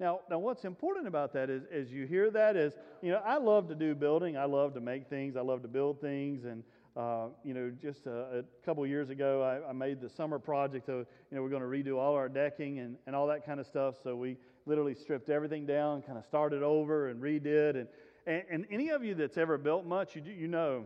Now, 0.00 0.20
now 0.28 0.38
what's 0.38 0.64
important 0.64 1.06
about 1.06 1.32
that 1.34 1.50
is, 1.50 1.64
as 1.72 1.90
you 1.90 2.06
hear 2.06 2.30
that 2.30 2.56
is, 2.56 2.74
you 3.02 3.12
know, 3.12 3.22
I 3.24 3.38
love 3.38 3.68
to 3.68 3.74
do 3.74 3.94
building. 3.94 4.36
I 4.36 4.44
love 4.44 4.74
to 4.74 4.80
make 4.80 5.08
things. 5.08 5.36
I 5.36 5.40
love 5.40 5.62
to 5.62 5.68
build 5.68 6.00
things. 6.00 6.44
And, 6.44 6.64
uh, 6.96 7.26
you 7.42 7.54
know, 7.54 7.72
just 7.82 8.06
a, 8.06 8.38
a 8.38 8.42
couple 8.64 8.86
years 8.86 9.10
ago, 9.10 9.42
I, 9.42 9.70
I, 9.70 9.72
made 9.72 10.00
the 10.00 10.08
summer 10.08 10.38
project 10.38 10.88
of, 10.88 11.06
you 11.30 11.36
know, 11.36 11.42
we're 11.42 11.48
going 11.48 11.62
to 11.62 11.68
redo 11.68 11.98
all 11.98 12.14
our 12.14 12.28
decking 12.28 12.78
and, 12.78 12.96
and 13.06 13.16
all 13.16 13.26
that 13.26 13.44
kind 13.44 13.58
of 13.58 13.66
stuff. 13.66 13.96
So 14.02 14.14
we 14.14 14.36
literally 14.64 14.94
stripped 14.94 15.28
everything 15.28 15.66
down, 15.66 16.02
kind 16.02 16.18
of 16.18 16.24
started 16.24 16.62
over 16.62 17.08
and 17.08 17.20
redid. 17.20 17.76
And, 17.76 17.88
and, 18.26 18.42
and 18.48 18.66
any 18.70 18.90
of 18.90 19.04
you 19.04 19.16
that's 19.16 19.36
ever 19.36 19.58
built 19.58 19.84
much, 19.84 20.14
you, 20.14 20.22
you 20.22 20.46
know, 20.46 20.84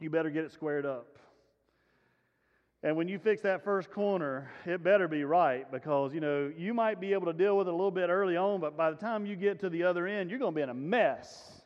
you 0.00 0.08
better 0.08 0.30
get 0.30 0.44
it 0.44 0.52
squared 0.52 0.86
up. 0.86 1.18
And 2.82 2.96
when 2.96 3.08
you 3.08 3.18
fix 3.18 3.42
that 3.42 3.64
first 3.64 3.90
corner, 3.90 4.50
it 4.64 4.82
better 4.82 5.08
be 5.08 5.24
right 5.24 5.70
because, 5.70 6.14
you 6.14 6.20
know, 6.20 6.50
you 6.56 6.72
might 6.72 7.00
be 7.00 7.12
able 7.12 7.26
to 7.26 7.32
deal 7.32 7.56
with 7.58 7.66
it 7.66 7.70
a 7.70 7.76
little 7.76 7.90
bit 7.90 8.08
early 8.08 8.36
on, 8.36 8.60
but 8.60 8.76
by 8.76 8.90
the 8.90 8.96
time 8.96 9.26
you 9.26 9.36
get 9.36 9.60
to 9.60 9.68
the 9.68 9.82
other 9.82 10.06
end, 10.06 10.30
you're 10.30 10.38
going 10.38 10.54
to 10.54 10.56
be 10.56 10.62
in 10.62 10.70
a 10.70 10.74
mess 10.74 11.57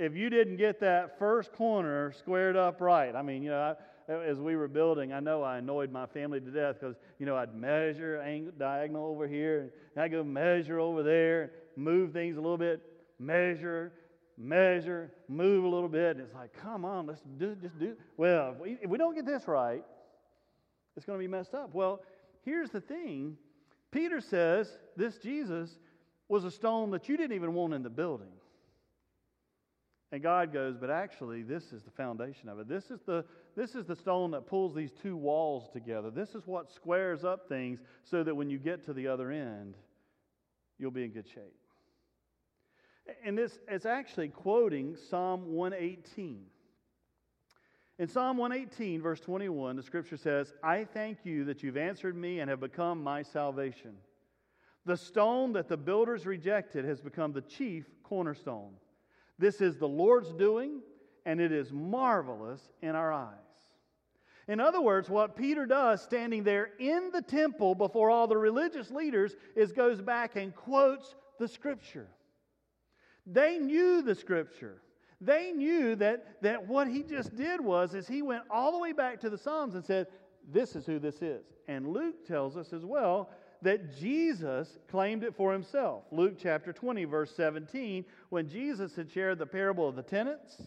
if 0.00 0.16
you 0.16 0.30
didn't 0.30 0.56
get 0.56 0.80
that 0.80 1.18
first 1.18 1.52
corner 1.52 2.10
squared 2.12 2.56
up 2.56 2.80
right. 2.80 3.14
I 3.14 3.20
mean, 3.20 3.42
you 3.42 3.50
know, 3.50 3.76
I, 4.08 4.12
as 4.12 4.38
we 4.38 4.56
were 4.56 4.66
building, 4.66 5.12
I 5.12 5.20
know 5.20 5.42
I 5.42 5.58
annoyed 5.58 5.92
my 5.92 6.06
family 6.06 6.40
to 6.40 6.50
death 6.50 6.76
because, 6.80 6.96
you 7.18 7.26
know, 7.26 7.36
I'd 7.36 7.54
measure 7.54 8.18
angle, 8.22 8.52
diagonal 8.58 9.06
over 9.06 9.28
here, 9.28 9.70
and 9.94 10.02
I'd 10.02 10.10
go 10.10 10.24
measure 10.24 10.80
over 10.80 11.02
there, 11.02 11.52
move 11.76 12.12
things 12.12 12.38
a 12.38 12.40
little 12.40 12.56
bit, 12.56 12.80
measure, 13.18 13.92
measure, 14.38 15.12
move 15.28 15.64
a 15.64 15.68
little 15.68 15.88
bit. 15.88 16.16
And 16.16 16.20
it's 16.24 16.34
like, 16.34 16.54
come 16.54 16.86
on, 16.86 17.06
let's 17.06 17.20
do, 17.38 17.54
just 17.56 17.78
do. 17.78 17.94
Well, 18.16 18.52
if 18.52 18.58
we, 18.58 18.78
if 18.80 18.88
we 18.88 18.96
don't 18.96 19.14
get 19.14 19.26
this 19.26 19.46
right, 19.46 19.84
it's 20.96 21.04
going 21.04 21.18
to 21.18 21.22
be 21.22 21.28
messed 21.28 21.54
up. 21.54 21.74
Well, 21.74 22.00
here's 22.42 22.70
the 22.70 22.80
thing 22.80 23.36
Peter 23.90 24.22
says 24.22 24.78
this 24.96 25.18
Jesus 25.18 25.78
was 26.28 26.44
a 26.44 26.50
stone 26.50 26.90
that 26.92 27.06
you 27.06 27.18
didn't 27.18 27.36
even 27.36 27.52
want 27.52 27.74
in 27.74 27.82
the 27.82 27.90
building. 27.90 28.32
And 30.12 30.22
God 30.22 30.52
goes, 30.52 30.76
but 30.76 30.90
actually, 30.90 31.42
this 31.42 31.72
is 31.72 31.82
the 31.84 31.90
foundation 31.90 32.48
of 32.48 32.58
it. 32.58 32.68
This 32.68 32.90
is 32.90 33.00
the, 33.06 33.24
this 33.56 33.76
is 33.76 33.86
the 33.86 33.94
stone 33.94 34.32
that 34.32 34.46
pulls 34.46 34.74
these 34.74 34.90
two 34.90 35.16
walls 35.16 35.68
together. 35.72 36.10
This 36.10 36.34
is 36.34 36.46
what 36.46 36.72
squares 36.72 37.24
up 37.24 37.48
things 37.48 37.80
so 38.02 38.24
that 38.24 38.34
when 38.34 38.50
you 38.50 38.58
get 38.58 38.84
to 38.86 38.92
the 38.92 39.06
other 39.06 39.30
end, 39.30 39.76
you'll 40.78 40.90
be 40.90 41.04
in 41.04 41.10
good 41.10 41.28
shape. 41.28 41.54
And 43.24 43.38
this 43.38 43.58
is 43.70 43.86
actually 43.86 44.28
quoting 44.28 44.96
Psalm 44.96 45.52
118. 45.52 46.42
In 48.00 48.08
Psalm 48.08 48.36
118, 48.36 49.02
verse 49.02 49.20
21, 49.20 49.76
the 49.76 49.82
scripture 49.82 50.16
says, 50.16 50.54
I 50.62 50.84
thank 50.84 51.18
you 51.24 51.44
that 51.44 51.62
you've 51.62 51.76
answered 51.76 52.16
me 52.16 52.40
and 52.40 52.48
have 52.48 52.60
become 52.60 53.02
my 53.02 53.22
salvation. 53.22 53.92
The 54.86 54.96
stone 54.96 55.52
that 55.52 55.68
the 55.68 55.76
builders 55.76 56.24
rejected 56.26 56.84
has 56.84 57.00
become 57.00 57.32
the 57.32 57.42
chief 57.42 57.84
cornerstone. 58.02 58.72
This 59.40 59.62
is 59.62 59.78
the 59.78 59.88
Lord's 59.88 60.34
doing, 60.34 60.82
and 61.24 61.40
it 61.40 61.50
is 61.50 61.72
marvelous 61.72 62.60
in 62.82 62.94
our 62.94 63.10
eyes. 63.10 63.34
In 64.46 64.60
other 64.60 64.82
words, 64.82 65.08
what 65.08 65.34
Peter 65.34 65.64
does 65.64 66.02
standing 66.02 66.44
there 66.44 66.72
in 66.78 67.10
the 67.10 67.22
temple 67.22 67.74
before 67.74 68.10
all 68.10 68.26
the 68.26 68.36
religious 68.36 68.90
leaders 68.90 69.34
is 69.56 69.72
goes 69.72 70.02
back 70.02 70.36
and 70.36 70.54
quotes 70.54 71.14
the 71.38 71.48
scripture. 71.48 72.08
They 73.26 73.58
knew 73.58 74.02
the 74.02 74.14
scripture. 74.14 74.82
They 75.22 75.52
knew 75.52 75.96
that, 75.96 76.42
that 76.42 76.66
what 76.66 76.88
he 76.88 77.02
just 77.02 77.34
did 77.34 77.62
was 77.62 77.94
is 77.94 78.06
he 78.06 78.20
went 78.20 78.42
all 78.50 78.72
the 78.72 78.78
way 78.78 78.92
back 78.92 79.20
to 79.20 79.30
the 79.30 79.38
Psalms 79.38 79.74
and 79.74 79.84
said, 79.84 80.06
This 80.52 80.76
is 80.76 80.84
who 80.84 80.98
this 80.98 81.22
is. 81.22 81.46
And 81.66 81.88
Luke 81.88 82.26
tells 82.26 82.58
us 82.58 82.74
as 82.74 82.84
well 82.84 83.30
that 83.62 83.98
Jesus 83.98 84.78
claimed 84.90 85.24
it 85.24 85.34
for 85.34 85.52
himself. 85.52 86.04
Luke 86.10 86.36
chapter 86.38 86.72
20, 86.72 87.04
verse 87.04 87.34
17, 87.36 88.04
when 88.30 88.48
Jesus 88.48 88.96
had 88.96 89.10
shared 89.10 89.38
the 89.38 89.46
parable 89.46 89.88
of 89.88 89.96
the 89.96 90.02
tenants, 90.02 90.62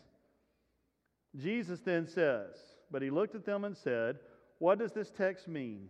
Jesus 1.36 1.80
then 1.80 2.08
says, 2.08 2.56
But 2.92 3.02
he 3.02 3.10
looked 3.10 3.36
at 3.36 3.46
them 3.46 3.66
and 3.66 3.76
said, 3.76 4.20
What 4.60 4.80
does 4.80 4.92
this 4.92 5.10
text 5.12 5.48
mean? 5.48 5.90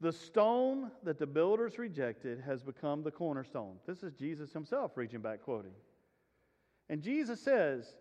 The 0.00 0.12
stone 0.12 0.90
that 1.02 1.18
the 1.18 1.26
builders 1.26 1.78
rejected 1.78 2.40
has 2.40 2.62
become 2.62 3.02
the 3.02 3.10
cornerstone. 3.10 3.76
This 3.86 4.02
is 4.02 4.14
Jesus 4.14 4.52
himself 4.52 4.92
reaching 4.96 5.20
back, 5.20 5.42
quoting. 5.42 5.74
And 6.88 7.02
Jesus 7.02 7.40
says, 7.40 7.96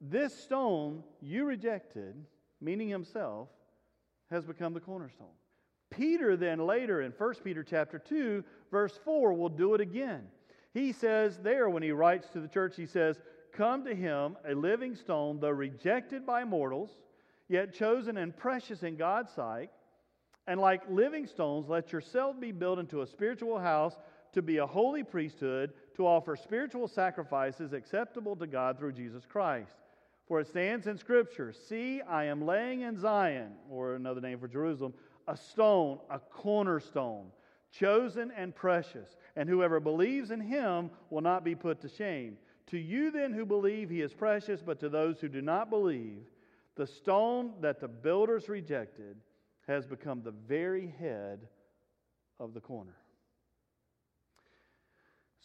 This 0.00 0.34
stone 0.34 1.02
you 1.20 1.44
rejected, 1.44 2.14
meaning 2.60 2.88
himself, 2.88 3.48
has 4.30 4.46
become 4.46 4.72
the 4.72 4.80
cornerstone. 4.80 5.28
Peter 5.92 6.36
then 6.36 6.58
later 6.58 7.02
in 7.02 7.12
1 7.12 7.34
Peter 7.44 7.62
chapter 7.62 7.98
2 7.98 8.42
verse 8.70 8.98
4 9.04 9.32
will 9.34 9.48
do 9.48 9.74
it 9.74 9.80
again. 9.80 10.26
He 10.72 10.92
says 10.92 11.38
there 11.38 11.68
when 11.68 11.82
he 11.82 11.92
writes 11.92 12.28
to 12.30 12.40
the 12.40 12.48
church 12.48 12.76
he 12.76 12.86
says, 12.86 13.20
"Come 13.52 13.84
to 13.84 13.94
him 13.94 14.36
a 14.44 14.54
living 14.54 14.96
stone 14.96 15.38
though 15.38 15.50
rejected 15.50 16.26
by 16.26 16.44
mortals, 16.44 16.96
yet 17.48 17.74
chosen 17.74 18.16
and 18.16 18.36
precious 18.36 18.82
in 18.82 18.96
God's 18.96 19.30
sight, 19.32 19.70
and 20.46 20.58
like 20.58 20.88
living 20.88 21.26
stones 21.26 21.68
let 21.68 21.92
yourself 21.92 22.40
be 22.40 22.52
built 22.52 22.78
into 22.78 23.02
a 23.02 23.06
spiritual 23.06 23.58
house 23.58 23.98
to 24.32 24.40
be 24.40 24.56
a 24.56 24.66
holy 24.66 25.04
priesthood, 25.04 25.74
to 25.94 26.06
offer 26.06 26.34
spiritual 26.34 26.88
sacrifices 26.88 27.74
acceptable 27.74 28.34
to 28.36 28.46
God 28.46 28.78
through 28.78 28.92
Jesus 28.92 29.26
Christ." 29.26 29.76
For 30.26 30.40
it 30.40 30.46
stands 30.46 30.86
in 30.86 30.96
Scripture, 30.96 31.52
See, 31.52 32.00
I 32.00 32.24
am 32.24 32.46
laying 32.46 32.80
in 32.80 32.96
Zion, 32.96 33.54
or 33.68 33.94
another 33.94 34.20
name 34.20 34.38
for 34.38 34.48
Jerusalem, 34.48 34.94
a 35.28 35.36
stone, 35.36 35.98
a 36.10 36.18
cornerstone, 36.18 37.26
chosen 37.70 38.32
and 38.36 38.54
precious, 38.54 39.16
and 39.36 39.48
whoever 39.48 39.80
believes 39.80 40.30
in 40.30 40.40
him 40.40 40.90
will 41.10 41.20
not 41.20 41.44
be 41.44 41.54
put 41.54 41.80
to 41.80 41.88
shame. 41.88 42.36
To 42.68 42.78
you 42.78 43.10
then 43.10 43.32
who 43.32 43.44
believe 43.44 43.90
he 43.90 44.00
is 44.00 44.12
precious, 44.12 44.62
but 44.62 44.80
to 44.80 44.88
those 44.88 45.20
who 45.20 45.28
do 45.28 45.42
not 45.42 45.70
believe, 45.70 46.22
the 46.76 46.86
stone 46.86 47.52
that 47.60 47.80
the 47.80 47.88
builders 47.88 48.48
rejected 48.48 49.16
has 49.66 49.86
become 49.86 50.22
the 50.22 50.30
very 50.30 50.92
head 50.98 51.40
of 52.40 52.54
the 52.54 52.60
corner. 52.60 52.96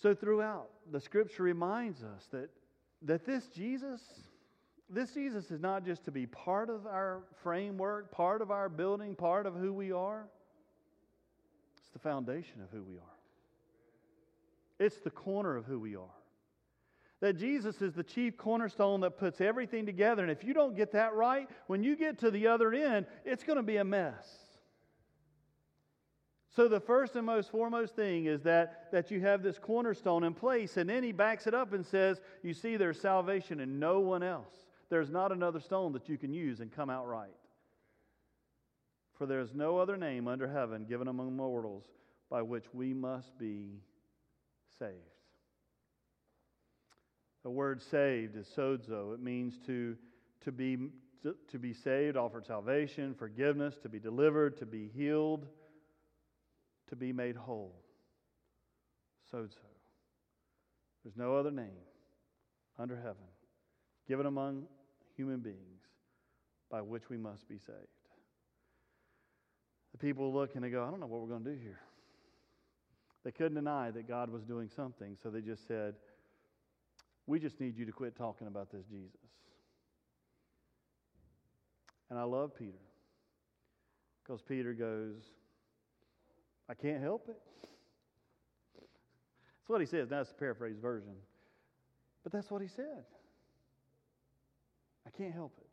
So, 0.01 0.13
throughout, 0.13 0.69
the 0.91 1.01
scripture 1.01 1.43
reminds 1.43 2.03
us 2.03 2.27
that, 2.31 2.49
that 3.01 3.25
this 3.25 3.47
Jesus 3.47 4.01
this 4.89 5.11
Jesus 5.11 5.51
is 5.51 5.59
not 5.59 5.85
just 5.85 6.05
to 6.05 6.11
be 6.11 6.25
part 6.25 6.69
of 6.69 6.85
our 6.85 7.23
framework, 7.43 8.11
part 8.11 8.41
of 8.41 8.51
our 8.51 8.69
building, 8.69 9.15
part 9.15 9.45
of 9.45 9.53
who 9.55 9.73
we 9.73 9.91
are. 9.91 10.25
It's 11.77 11.89
the 11.89 11.99
foundation 11.99 12.61
of 12.61 12.69
who 12.71 12.83
we 12.83 12.95
are. 12.95 13.03
It's 14.79 14.97
the 14.97 15.09
corner 15.09 15.57
of 15.57 15.65
who 15.65 15.79
we 15.79 15.95
are. 15.95 16.05
That 17.19 17.37
Jesus 17.37 17.81
is 17.81 17.93
the 17.93 18.03
chief 18.03 18.37
cornerstone 18.37 19.01
that 19.01 19.17
puts 19.17 19.41
everything 19.41 19.85
together. 19.85 20.21
And 20.21 20.31
if 20.31 20.43
you 20.43 20.53
don't 20.53 20.75
get 20.75 20.91
that 20.93 21.15
right, 21.15 21.49
when 21.65 21.83
you 21.83 21.95
get 21.95 22.19
to 22.19 22.31
the 22.31 22.47
other 22.47 22.71
end, 22.73 23.07
it's 23.25 23.43
going 23.43 23.57
to 23.57 23.63
be 23.63 23.77
a 23.77 23.83
mess. 23.83 24.25
So 26.55 26.67
the 26.67 26.79
first 26.79 27.15
and 27.15 27.25
most 27.25 27.51
foremost 27.51 27.95
thing 27.95 28.25
is 28.25 28.43
that, 28.43 28.91
that 28.91 29.11
you 29.11 29.19
have 29.21 29.43
this 29.43 29.59
cornerstone 29.59 30.23
in 30.23 30.33
place, 30.33 30.77
and 30.77 30.89
then 30.89 31.03
he 31.03 31.11
backs 31.11 31.45
it 31.45 31.53
up 31.53 31.73
and 31.73 31.85
says, 31.85 32.21
You 32.41 32.53
see, 32.53 32.77
there's 32.77 32.99
salvation 32.99 33.59
in 33.59 33.79
no 33.79 33.99
one 33.99 34.23
else 34.23 34.66
there's 34.89 35.09
not 35.09 35.31
another 35.31 35.59
stone 35.59 35.93
that 35.93 36.07
you 36.07 36.17
can 36.17 36.33
use 36.33 36.59
and 36.59 36.71
come 36.71 36.89
out 36.89 37.07
right. 37.07 37.29
For 39.17 39.25
there 39.25 39.41
is 39.41 39.53
no 39.53 39.77
other 39.77 39.97
name 39.97 40.27
under 40.27 40.47
heaven 40.47 40.85
given 40.85 41.07
among 41.07 41.35
mortals 41.35 41.85
by 42.29 42.41
which 42.41 42.65
we 42.73 42.93
must 42.93 43.37
be 43.37 43.81
saved. 44.79 44.93
The 47.43 47.49
word 47.49 47.81
saved 47.81 48.35
is 48.35 48.47
sozo. 48.55 49.13
It 49.13 49.21
means 49.21 49.57
to, 49.65 49.95
to, 50.43 50.51
be, 50.51 50.77
to, 51.23 51.35
to 51.51 51.57
be 51.57 51.73
saved, 51.73 52.17
offered 52.17 52.45
salvation, 52.45 53.15
forgiveness, 53.17 53.75
to 53.83 53.89
be 53.89 53.99
delivered, 53.99 54.57
to 54.57 54.65
be 54.65 54.89
healed, 54.95 55.47
to 56.89 56.95
be 56.95 57.11
made 57.11 57.35
whole. 57.35 57.73
Sozo. 59.33 59.49
There's 61.03 61.17
no 61.17 61.35
other 61.35 61.51
name 61.51 61.85
under 62.77 62.95
heaven 62.95 63.15
given 64.07 64.25
among 64.25 64.63
human 65.17 65.39
beings 65.39 65.81
by 66.71 66.81
which 66.81 67.09
we 67.09 67.17
must 67.17 67.49
be 67.49 67.57
saved. 67.57 67.77
The 69.91 69.97
people 69.97 70.31
look 70.33 70.55
and 70.55 70.63
they 70.63 70.69
go, 70.69 70.83
I 70.83 70.89
don't 70.89 70.99
know 70.99 71.07
what 71.07 71.21
we're 71.21 71.27
going 71.27 71.43
to 71.43 71.51
do 71.51 71.59
here. 71.59 71.79
They 73.23 73.31
couldn't 73.31 73.55
deny 73.55 73.91
that 73.91 74.07
God 74.07 74.29
was 74.29 74.43
doing 74.43 74.69
something, 74.73 75.17
so 75.21 75.29
they 75.29 75.41
just 75.41 75.67
said, 75.67 75.95
We 77.25 77.39
just 77.39 77.59
need 77.59 77.77
you 77.77 77.85
to 77.85 77.91
quit 77.91 78.15
talking 78.15 78.47
about 78.47 78.71
this 78.71 78.85
Jesus. 78.85 79.17
And 82.09 82.17
I 82.17 82.23
love 82.23 82.55
Peter 82.55 82.77
because 84.23 84.41
Peter 84.41 84.73
goes, 84.73 85.15
I 86.69 86.73
can't 86.73 87.01
help 87.01 87.27
it. 87.29 87.37
That's 88.75 89.67
what 89.67 89.81
he 89.81 89.87
says. 89.87 90.09
Now, 90.09 90.17
that's 90.17 90.29
the 90.29 90.35
paraphrase 90.35 90.77
version. 90.81 91.15
But 92.23 92.31
that's 92.31 92.49
what 92.49 92.61
he 92.61 92.67
said. 92.67 93.03
I 95.07 95.17
can't 95.17 95.33
help 95.33 95.53
it. 95.59 95.69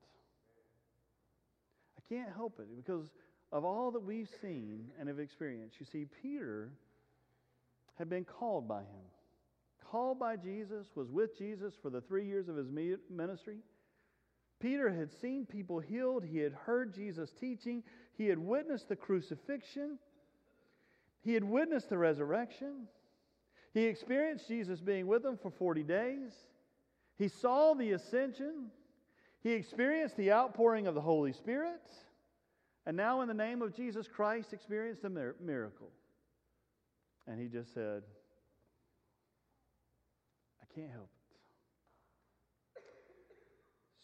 I 1.98 2.14
can't 2.14 2.32
help 2.34 2.60
it 2.60 2.68
because 2.76 3.10
of 3.50 3.64
all 3.64 3.90
that 3.90 4.02
we've 4.02 4.28
seen 4.40 4.86
and 4.98 5.08
have 5.08 5.18
experienced. 5.18 5.76
You 5.80 5.86
see, 5.86 6.06
Peter 6.22 6.70
had 7.98 8.08
been 8.08 8.24
called 8.24 8.68
by 8.68 8.80
him. 8.80 9.04
Called 9.90 10.18
by 10.18 10.36
Jesus, 10.36 10.86
was 10.94 11.10
with 11.10 11.36
Jesus 11.36 11.74
for 11.82 11.90
the 11.90 12.00
three 12.00 12.26
years 12.26 12.48
of 12.48 12.56
his 12.56 12.68
ministry. 13.10 13.58
Peter 14.60 14.90
had 14.90 15.12
seen 15.20 15.46
people 15.46 15.78
healed. 15.78 16.24
He 16.24 16.38
had 16.38 16.52
heard 16.52 16.94
Jesus 16.94 17.30
teaching. 17.38 17.82
He 18.16 18.26
had 18.26 18.38
witnessed 18.38 18.88
the 18.88 18.96
crucifixion. 18.96 19.98
He 21.22 21.34
had 21.34 21.44
witnessed 21.44 21.90
the 21.90 21.98
resurrection. 21.98 22.86
He 23.72 23.84
experienced 23.84 24.48
Jesus 24.48 24.80
being 24.80 25.06
with 25.06 25.24
him 25.24 25.36
for 25.36 25.50
40 25.50 25.82
days. 25.82 26.32
He 27.16 27.28
saw 27.28 27.74
the 27.74 27.92
ascension. 27.92 28.70
He 29.44 29.52
experienced 29.52 30.16
the 30.16 30.32
outpouring 30.32 30.86
of 30.86 30.94
the 30.94 31.02
Holy 31.02 31.34
Spirit. 31.34 31.82
And 32.86 32.96
now, 32.96 33.20
in 33.20 33.28
the 33.28 33.34
name 33.34 33.60
of 33.60 33.76
Jesus 33.76 34.08
Christ, 34.08 34.54
experienced 34.54 35.04
a 35.04 35.10
miracle. 35.10 35.90
And 37.26 37.38
he 37.38 37.48
just 37.48 37.72
said, 37.74 38.02
I 40.62 40.74
can't 40.74 40.90
help 40.90 41.10
it. 42.76 42.82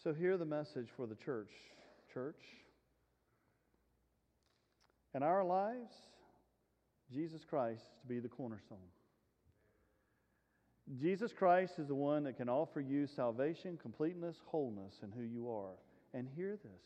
So, 0.05 0.13
hear 0.13 0.37
the 0.37 0.45
message 0.45 0.89
for 0.95 1.07
the 1.07 1.17
church. 1.17 1.53
Church. 2.13 2.41
In 5.15 5.23
our 5.23 5.43
lives, 5.43 5.93
Jesus 7.13 7.45
Christ 7.49 7.85
to 8.03 8.07
be 8.07 8.21
the 8.21 8.29
cornerstone. 8.29 8.79
Jesus 10.99 11.33
Christ 11.33 11.75
is 11.79 11.87
the 11.87 11.95
one 11.95 12.25
that 12.25 12.37
can 12.37 12.49
offer 12.49 12.81
you 12.81 13.07
salvation, 13.07 13.79
completeness, 13.81 14.37
wholeness 14.47 14.95
in 15.03 15.13
who 15.13 15.23
you 15.23 15.51
are. 15.51 15.77
And 16.13 16.27
hear 16.35 16.59
this. 16.63 16.83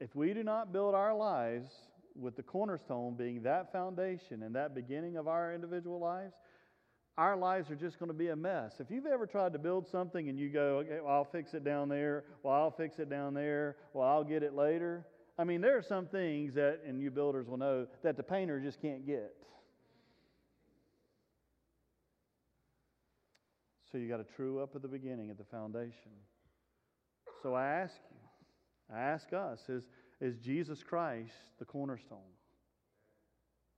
If 0.00 0.14
we 0.14 0.34
do 0.34 0.42
not 0.42 0.72
build 0.72 0.94
our 0.94 1.14
lives 1.14 1.70
with 2.14 2.36
the 2.36 2.42
cornerstone 2.42 3.14
being 3.14 3.42
that 3.42 3.72
foundation 3.72 4.42
and 4.42 4.54
that 4.54 4.74
beginning 4.74 5.16
of 5.16 5.28
our 5.28 5.54
individual 5.54 5.98
lives, 5.98 6.34
our 7.16 7.36
lives 7.36 7.70
are 7.70 7.76
just 7.76 7.98
going 7.98 8.10
to 8.10 8.16
be 8.16 8.28
a 8.28 8.36
mess. 8.36 8.74
If 8.78 8.90
you've 8.90 9.06
ever 9.06 9.26
tried 9.26 9.52
to 9.54 9.58
build 9.58 9.88
something 9.88 10.28
and 10.28 10.38
you 10.38 10.50
go, 10.50 10.78
okay, 10.78 11.00
well, 11.02 11.14
I'll 11.14 11.24
fix 11.24 11.54
it 11.54 11.64
down 11.64 11.88
there, 11.88 12.24
well, 12.42 12.54
I'll 12.54 12.70
fix 12.70 12.98
it 12.98 13.10
down 13.10 13.34
there, 13.34 13.76
well, 13.92 14.06
I'll 14.06 14.24
get 14.24 14.42
it 14.42 14.54
later. 14.54 15.04
I 15.38 15.44
mean, 15.44 15.60
there 15.60 15.76
are 15.76 15.82
some 15.82 16.06
things 16.06 16.54
that, 16.54 16.80
and 16.86 17.00
you 17.00 17.10
builders 17.10 17.48
will 17.48 17.56
know, 17.56 17.86
that 18.02 18.16
the 18.16 18.22
painter 18.22 18.60
just 18.60 18.80
can't 18.80 19.06
get. 19.06 19.34
So 23.90 23.98
you 23.98 24.08
got 24.08 24.18
to 24.18 24.34
true 24.34 24.60
up 24.60 24.76
at 24.76 24.82
the 24.82 24.88
beginning, 24.88 25.30
at 25.30 25.38
the 25.38 25.44
foundation. 25.44 26.12
So 27.42 27.54
I 27.54 27.66
ask 27.66 27.94
you, 28.10 28.94
I 28.94 29.00
ask 29.00 29.32
us, 29.32 29.60
is, 29.68 29.84
is 30.20 30.36
Jesus 30.38 30.82
Christ 30.82 31.32
the 31.58 31.64
cornerstone 31.64 32.18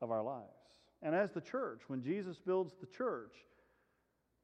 of 0.01 0.11
our 0.11 0.23
lives? 0.23 0.47
And 1.03 1.15
as 1.15 1.33
the 1.33 1.41
church, 1.41 1.83
when 1.87 2.03
Jesus 2.03 2.39
builds 2.39 2.75
the 2.81 2.87
church, 2.87 3.35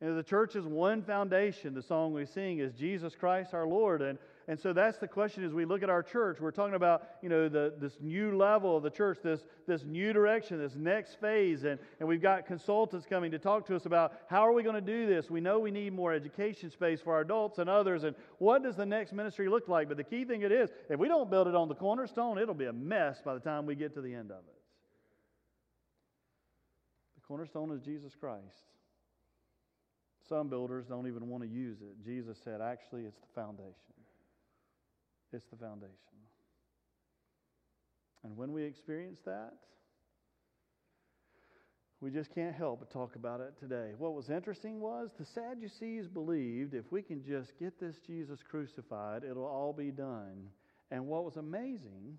know, 0.01 0.15
the 0.15 0.23
church 0.23 0.57
is 0.57 0.65
one 0.67 1.03
foundation. 1.03 1.75
The 1.75 1.83
song 1.83 2.13
we 2.13 2.27
sing 2.27 2.59
is 2.59 2.73
Jesus 2.73 3.15
Christ 3.15 3.55
our 3.55 3.67
Lord. 3.67 4.03
And 4.03 4.19
and 4.49 4.61
so 4.61 4.73
that's 4.73 4.99
the 4.99 5.09
question 5.09 5.45
as 5.45 5.53
we 5.53 5.65
look 5.65 5.83
at 5.83 5.91
our 5.91 6.05
church. 6.05 6.39
We're 6.41 6.53
talking 6.53 6.77
about, 6.77 7.03
you 7.21 7.29
know, 7.29 7.49
the, 7.49 7.75
this 7.81 7.99
new 8.01 8.37
level 8.37 8.77
of 8.77 8.85
the 8.85 8.91
church, 8.91 9.19
this, 9.21 9.41
this 9.67 9.83
new 9.83 10.13
direction, 10.13 10.59
this 10.59 10.77
next 10.77 11.21
phase. 11.21 11.65
And, 11.65 11.81
and 11.99 12.09
we've 12.09 12.23
got 12.23 12.47
consultants 12.47 13.07
coming 13.11 13.33
to 13.33 13.41
talk 13.41 13.67
to 13.67 13.75
us 13.75 13.87
about 13.87 14.13
how 14.29 14.47
are 14.47 14.53
we 14.53 14.63
going 14.63 14.77
to 14.77 14.81
do 14.81 15.05
this? 15.05 15.29
We 15.29 15.41
know 15.41 15.59
we 15.59 15.73
need 15.73 15.93
more 15.93 16.13
education 16.13 16.71
space 16.71 17.01
for 17.01 17.13
our 17.15 17.23
adults 17.23 17.59
and 17.59 17.69
others. 17.69 18.05
And 18.05 18.15
what 18.39 18.63
does 18.63 18.77
the 18.77 18.87
next 18.87 19.13
ministry 19.13 19.49
look 19.49 19.67
like? 19.67 19.89
But 19.89 19.97
the 19.97 20.05
key 20.05 20.25
thing 20.25 20.43
it 20.43 20.53
is, 20.53 20.71
if 20.89 21.01
we 21.01 21.09
don't 21.09 21.29
build 21.29 21.49
it 21.49 21.57
on 21.57 21.67
the 21.67 21.75
cornerstone, 21.75 22.39
it'll 22.39 22.55
be 22.55 22.67
a 22.67 22.73
mess 22.73 23.21
by 23.25 23.35
the 23.35 23.41
time 23.41 23.67
we 23.67 23.75
get 23.75 23.95
to 23.95 24.01
the 24.01 24.15
end 24.15 24.31
of 24.31 24.39
it. 24.39 24.55
The 27.17 27.23
cornerstone 27.27 27.73
is 27.73 27.81
Jesus 27.81 28.15
Christ. 28.15 28.45
Some 30.29 30.49
builders 30.49 30.87
don't 30.87 31.09
even 31.09 31.29
want 31.29 31.43
to 31.43 31.49
use 31.49 31.79
it. 31.81 32.05
Jesus 32.05 32.39
said, 32.45 32.61
actually, 32.61 33.03
it's 33.03 33.19
the 33.19 33.27
foundation. 33.35 33.75
It's 35.33 35.47
the 35.47 35.57
foundation. 35.57 35.95
And 38.25 38.37
when 38.37 38.53
we 38.53 38.65
experience 38.65 39.21
that, 39.25 39.55
we 42.01 42.11
just 42.11 42.35
can't 42.35 42.55
help 42.55 42.81
but 42.81 42.91
talk 42.91 43.17
about 43.17 43.41
it 43.41 43.55
today. 43.59 43.93
What 43.97 44.15
was 44.15 44.29
interesting 44.29 44.81
was 44.81 45.11
the 45.19 45.25
Sadducees 45.25 46.09
believed 46.09 46.75
if 46.75 46.93
we 46.93 47.03
can 47.03 47.25
just 47.25 47.59
get 47.59 47.81
this 47.81 47.97
Jesus 48.07 48.41
crucified, 48.49 49.25
it'll 49.25 49.47
all 49.47 49.73
be 49.73 49.91
done. 49.91 50.49
And 50.91 51.07
what 51.07 51.25
was 51.25 51.37
amazing 51.37 52.19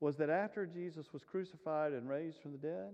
was 0.00 0.16
that 0.16 0.30
after 0.30 0.66
Jesus 0.66 1.06
was 1.12 1.22
crucified 1.22 1.92
and 1.92 2.08
raised 2.08 2.40
from 2.42 2.52
the 2.52 2.58
dead, 2.58 2.92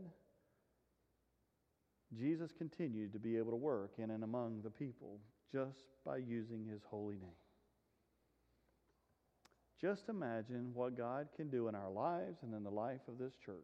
Jesus 2.17 2.51
continued 2.57 3.13
to 3.13 3.19
be 3.19 3.37
able 3.37 3.51
to 3.51 3.57
work 3.57 3.93
in 3.99 4.11
and 4.11 4.25
among 4.25 4.61
the 4.63 4.71
people 4.71 5.19
just 5.51 5.85
by 6.05 6.19
using 6.19 6.67
his 6.67 6.83
holy 6.91 7.17
name. 7.17 7.48
Just 9.81 10.09
imagine 10.09 10.71
what 10.75 10.97
God 10.97 11.29
can 11.37 11.49
do 11.51 11.69
in 11.69 11.75
our 11.75 11.91
lives 11.91 12.39
and 12.43 12.53
in 12.55 12.65
the 12.65 12.71
life 12.71 13.01
of 13.07 13.19
this 13.19 13.33
church. 13.45 13.57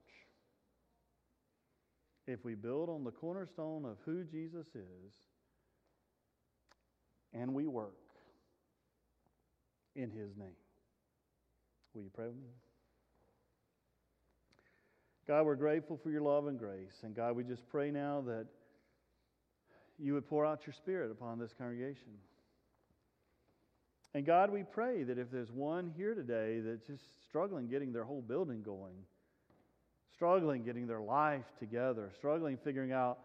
If 2.26 2.44
we 2.44 2.54
build 2.54 2.88
on 2.88 3.04
the 3.04 3.10
cornerstone 3.10 3.84
of 3.84 3.96
who 4.04 4.24
Jesus 4.24 4.66
is 4.74 5.12
and 7.32 7.52
we 7.52 7.66
work 7.66 7.96
in 9.96 10.10
his 10.10 10.36
name. 10.36 10.56
Will 11.94 12.02
you 12.02 12.10
pray 12.14 12.26
with 12.26 12.36
me? 12.36 12.50
God, 15.26 15.46
we're 15.46 15.56
grateful 15.56 15.98
for 16.02 16.10
your 16.10 16.22
love 16.22 16.46
and 16.46 16.58
grace. 16.58 17.00
And 17.02 17.14
God, 17.14 17.34
we 17.34 17.44
just 17.44 17.66
pray 17.68 17.90
now 17.90 18.22
that 18.26 18.46
you 19.98 20.14
would 20.14 20.28
pour 20.28 20.44
out 20.44 20.66
your 20.66 20.74
spirit 20.74 21.10
upon 21.10 21.38
this 21.38 21.52
congregation. 21.56 22.18
And 24.14 24.24
God, 24.24 24.50
we 24.50 24.62
pray 24.62 25.02
that 25.02 25.18
if 25.18 25.30
there's 25.32 25.50
one 25.50 25.92
here 25.96 26.14
today 26.14 26.60
that's 26.60 26.86
just 26.86 27.02
struggling 27.28 27.66
getting 27.66 27.92
their 27.92 28.04
whole 28.04 28.22
building 28.22 28.62
going, 28.62 28.94
struggling 30.14 30.62
getting 30.62 30.86
their 30.86 31.00
life 31.00 31.46
together, 31.58 32.12
struggling 32.16 32.56
figuring 32.62 32.92
out 32.92 33.18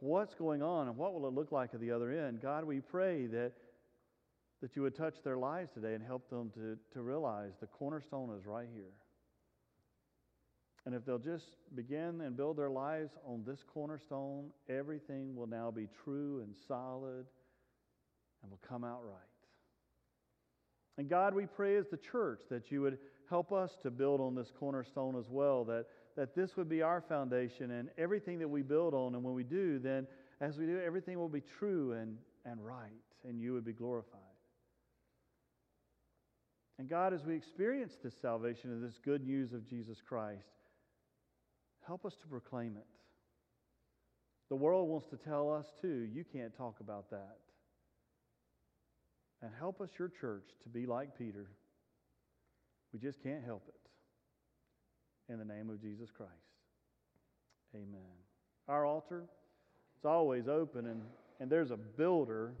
what's 0.00 0.34
going 0.34 0.62
on 0.62 0.88
and 0.88 0.96
what 0.98 1.14
will 1.14 1.26
it 1.26 1.32
look 1.32 1.50
like 1.50 1.70
at 1.72 1.80
the 1.80 1.90
other 1.90 2.12
end, 2.12 2.42
God, 2.42 2.64
we 2.64 2.80
pray 2.80 3.26
that, 3.26 3.52
that 4.60 4.76
you 4.76 4.82
would 4.82 4.94
touch 4.94 5.14
their 5.24 5.38
lives 5.38 5.70
today 5.72 5.94
and 5.94 6.04
help 6.04 6.28
them 6.28 6.50
to, 6.50 6.76
to 6.92 7.00
realize 7.00 7.52
the 7.60 7.66
cornerstone 7.66 8.36
is 8.38 8.44
right 8.44 8.68
here. 8.74 8.92
And 10.84 10.94
if 10.94 11.06
they'll 11.06 11.18
just 11.18 11.46
begin 11.74 12.20
and 12.20 12.36
build 12.36 12.58
their 12.58 12.68
lives 12.68 13.12
on 13.26 13.42
this 13.46 13.64
cornerstone, 13.72 14.50
everything 14.68 15.34
will 15.34 15.46
now 15.46 15.70
be 15.70 15.88
true 16.04 16.40
and 16.42 16.54
solid 16.68 17.24
and 18.42 18.50
will 18.50 18.60
come 18.68 18.84
out 18.84 19.00
right. 19.02 19.33
And 20.96 21.08
God, 21.08 21.34
we 21.34 21.46
pray 21.46 21.76
as 21.76 21.88
the 21.88 21.96
church 21.96 22.42
that 22.50 22.70
you 22.70 22.80
would 22.82 22.98
help 23.28 23.52
us 23.52 23.76
to 23.82 23.90
build 23.90 24.20
on 24.20 24.34
this 24.34 24.52
cornerstone 24.58 25.16
as 25.16 25.28
well, 25.28 25.64
that, 25.64 25.86
that 26.16 26.34
this 26.34 26.56
would 26.56 26.68
be 26.68 26.82
our 26.82 27.00
foundation 27.00 27.72
and 27.72 27.88
everything 27.98 28.38
that 28.38 28.48
we 28.48 28.62
build 28.62 28.94
on. 28.94 29.14
And 29.14 29.24
when 29.24 29.34
we 29.34 29.44
do, 29.44 29.78
then 29.78 30.06
as 30.40 30.56
we 30.56 30.66
do, 30.66 30.80
everything 30.80 31.18
will 31.18 31.28
be 31.28 31.42
true 31.58 31.92
and, 31.92 32.16
and 32.44 32.64
right, 32.64 32.92
and 33.26 33.40
you 33.40 33.52
would 33.54 33.64
be 33.64 33.72
glorified. 33.72 34.20
And 36.78 36.88
God, 36.88 37.12
as 37.12 37.24
we 37.24 37.34
experience 37.34 37.94
this 38.02 38.14
salvation 38.20 38.70
and 38.70 38.82
this 38.82 38.98
good 39.04 39.24
news 39.24 39.52
of 39.52 39.68
Jesus 39.68 39.98
Christ, 40.06 40.48
help 41.86 42.04
us 42.04 42.14
to 42.16 42.26
proclaim 42.26 42.76
it. 42.76 42.86
The 44.48 44.56
world 44.56 44.88
wants 44.88 45.06
to 45.08 45.16
tell 45.16 45.52
us, 45.52 45.66
too, 45.80 46.08
you 46.12 46.24
can't 46.24 46.54
talk 46.56 46.80
about 46.80 47.10
that. 47.10 47.38
And 49.44 49.52
help 49.58 49.82
us, 49.82 49.90
your 49.98 50.08
church, 50.08 50.46
to 50.62 50.70
be 50.70 50.86
like 50.86 51.18
Peter. 51.18 51.50
We 52.94 52.98
just 52.98 53.22
can't 53.22 53.44
help 53.44 53.62
it. 53.68 53.74
In 55.30 55.38
the 55.38 55.44
name 55.44 55.68
of 55.68 55.82
Jesus 55.82 56.10
Christ. 56.10 56.32
Amen. 57.74 58.00
Our 58.68 58.86
altar, 58.86 59.24
it's 59.96 60.06
always 60.06 60.48
open, 60.48 60.86
and, 60.86 61.02
and 61.40 61.50
there's 61.50 61.72
a 61.72 61.76
builder 61.76 62.54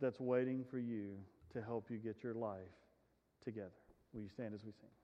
that's 0.00 0.20
waiting 0.20 0.64
for 0.70 0.78
you 0.78 1.16
to 1.52 1.60
help 1.60 1.90
you 1.90 1.96
get 1.96 2.22
your 2.22 2.34
life 2.34 2.60
together. 3.44 3.72
Will 4.12 4.20
you 4.22 4.28
stand 4.28 4.54
as 4.54 4.64
we 4.64 4.70
sing? 4.70 5.01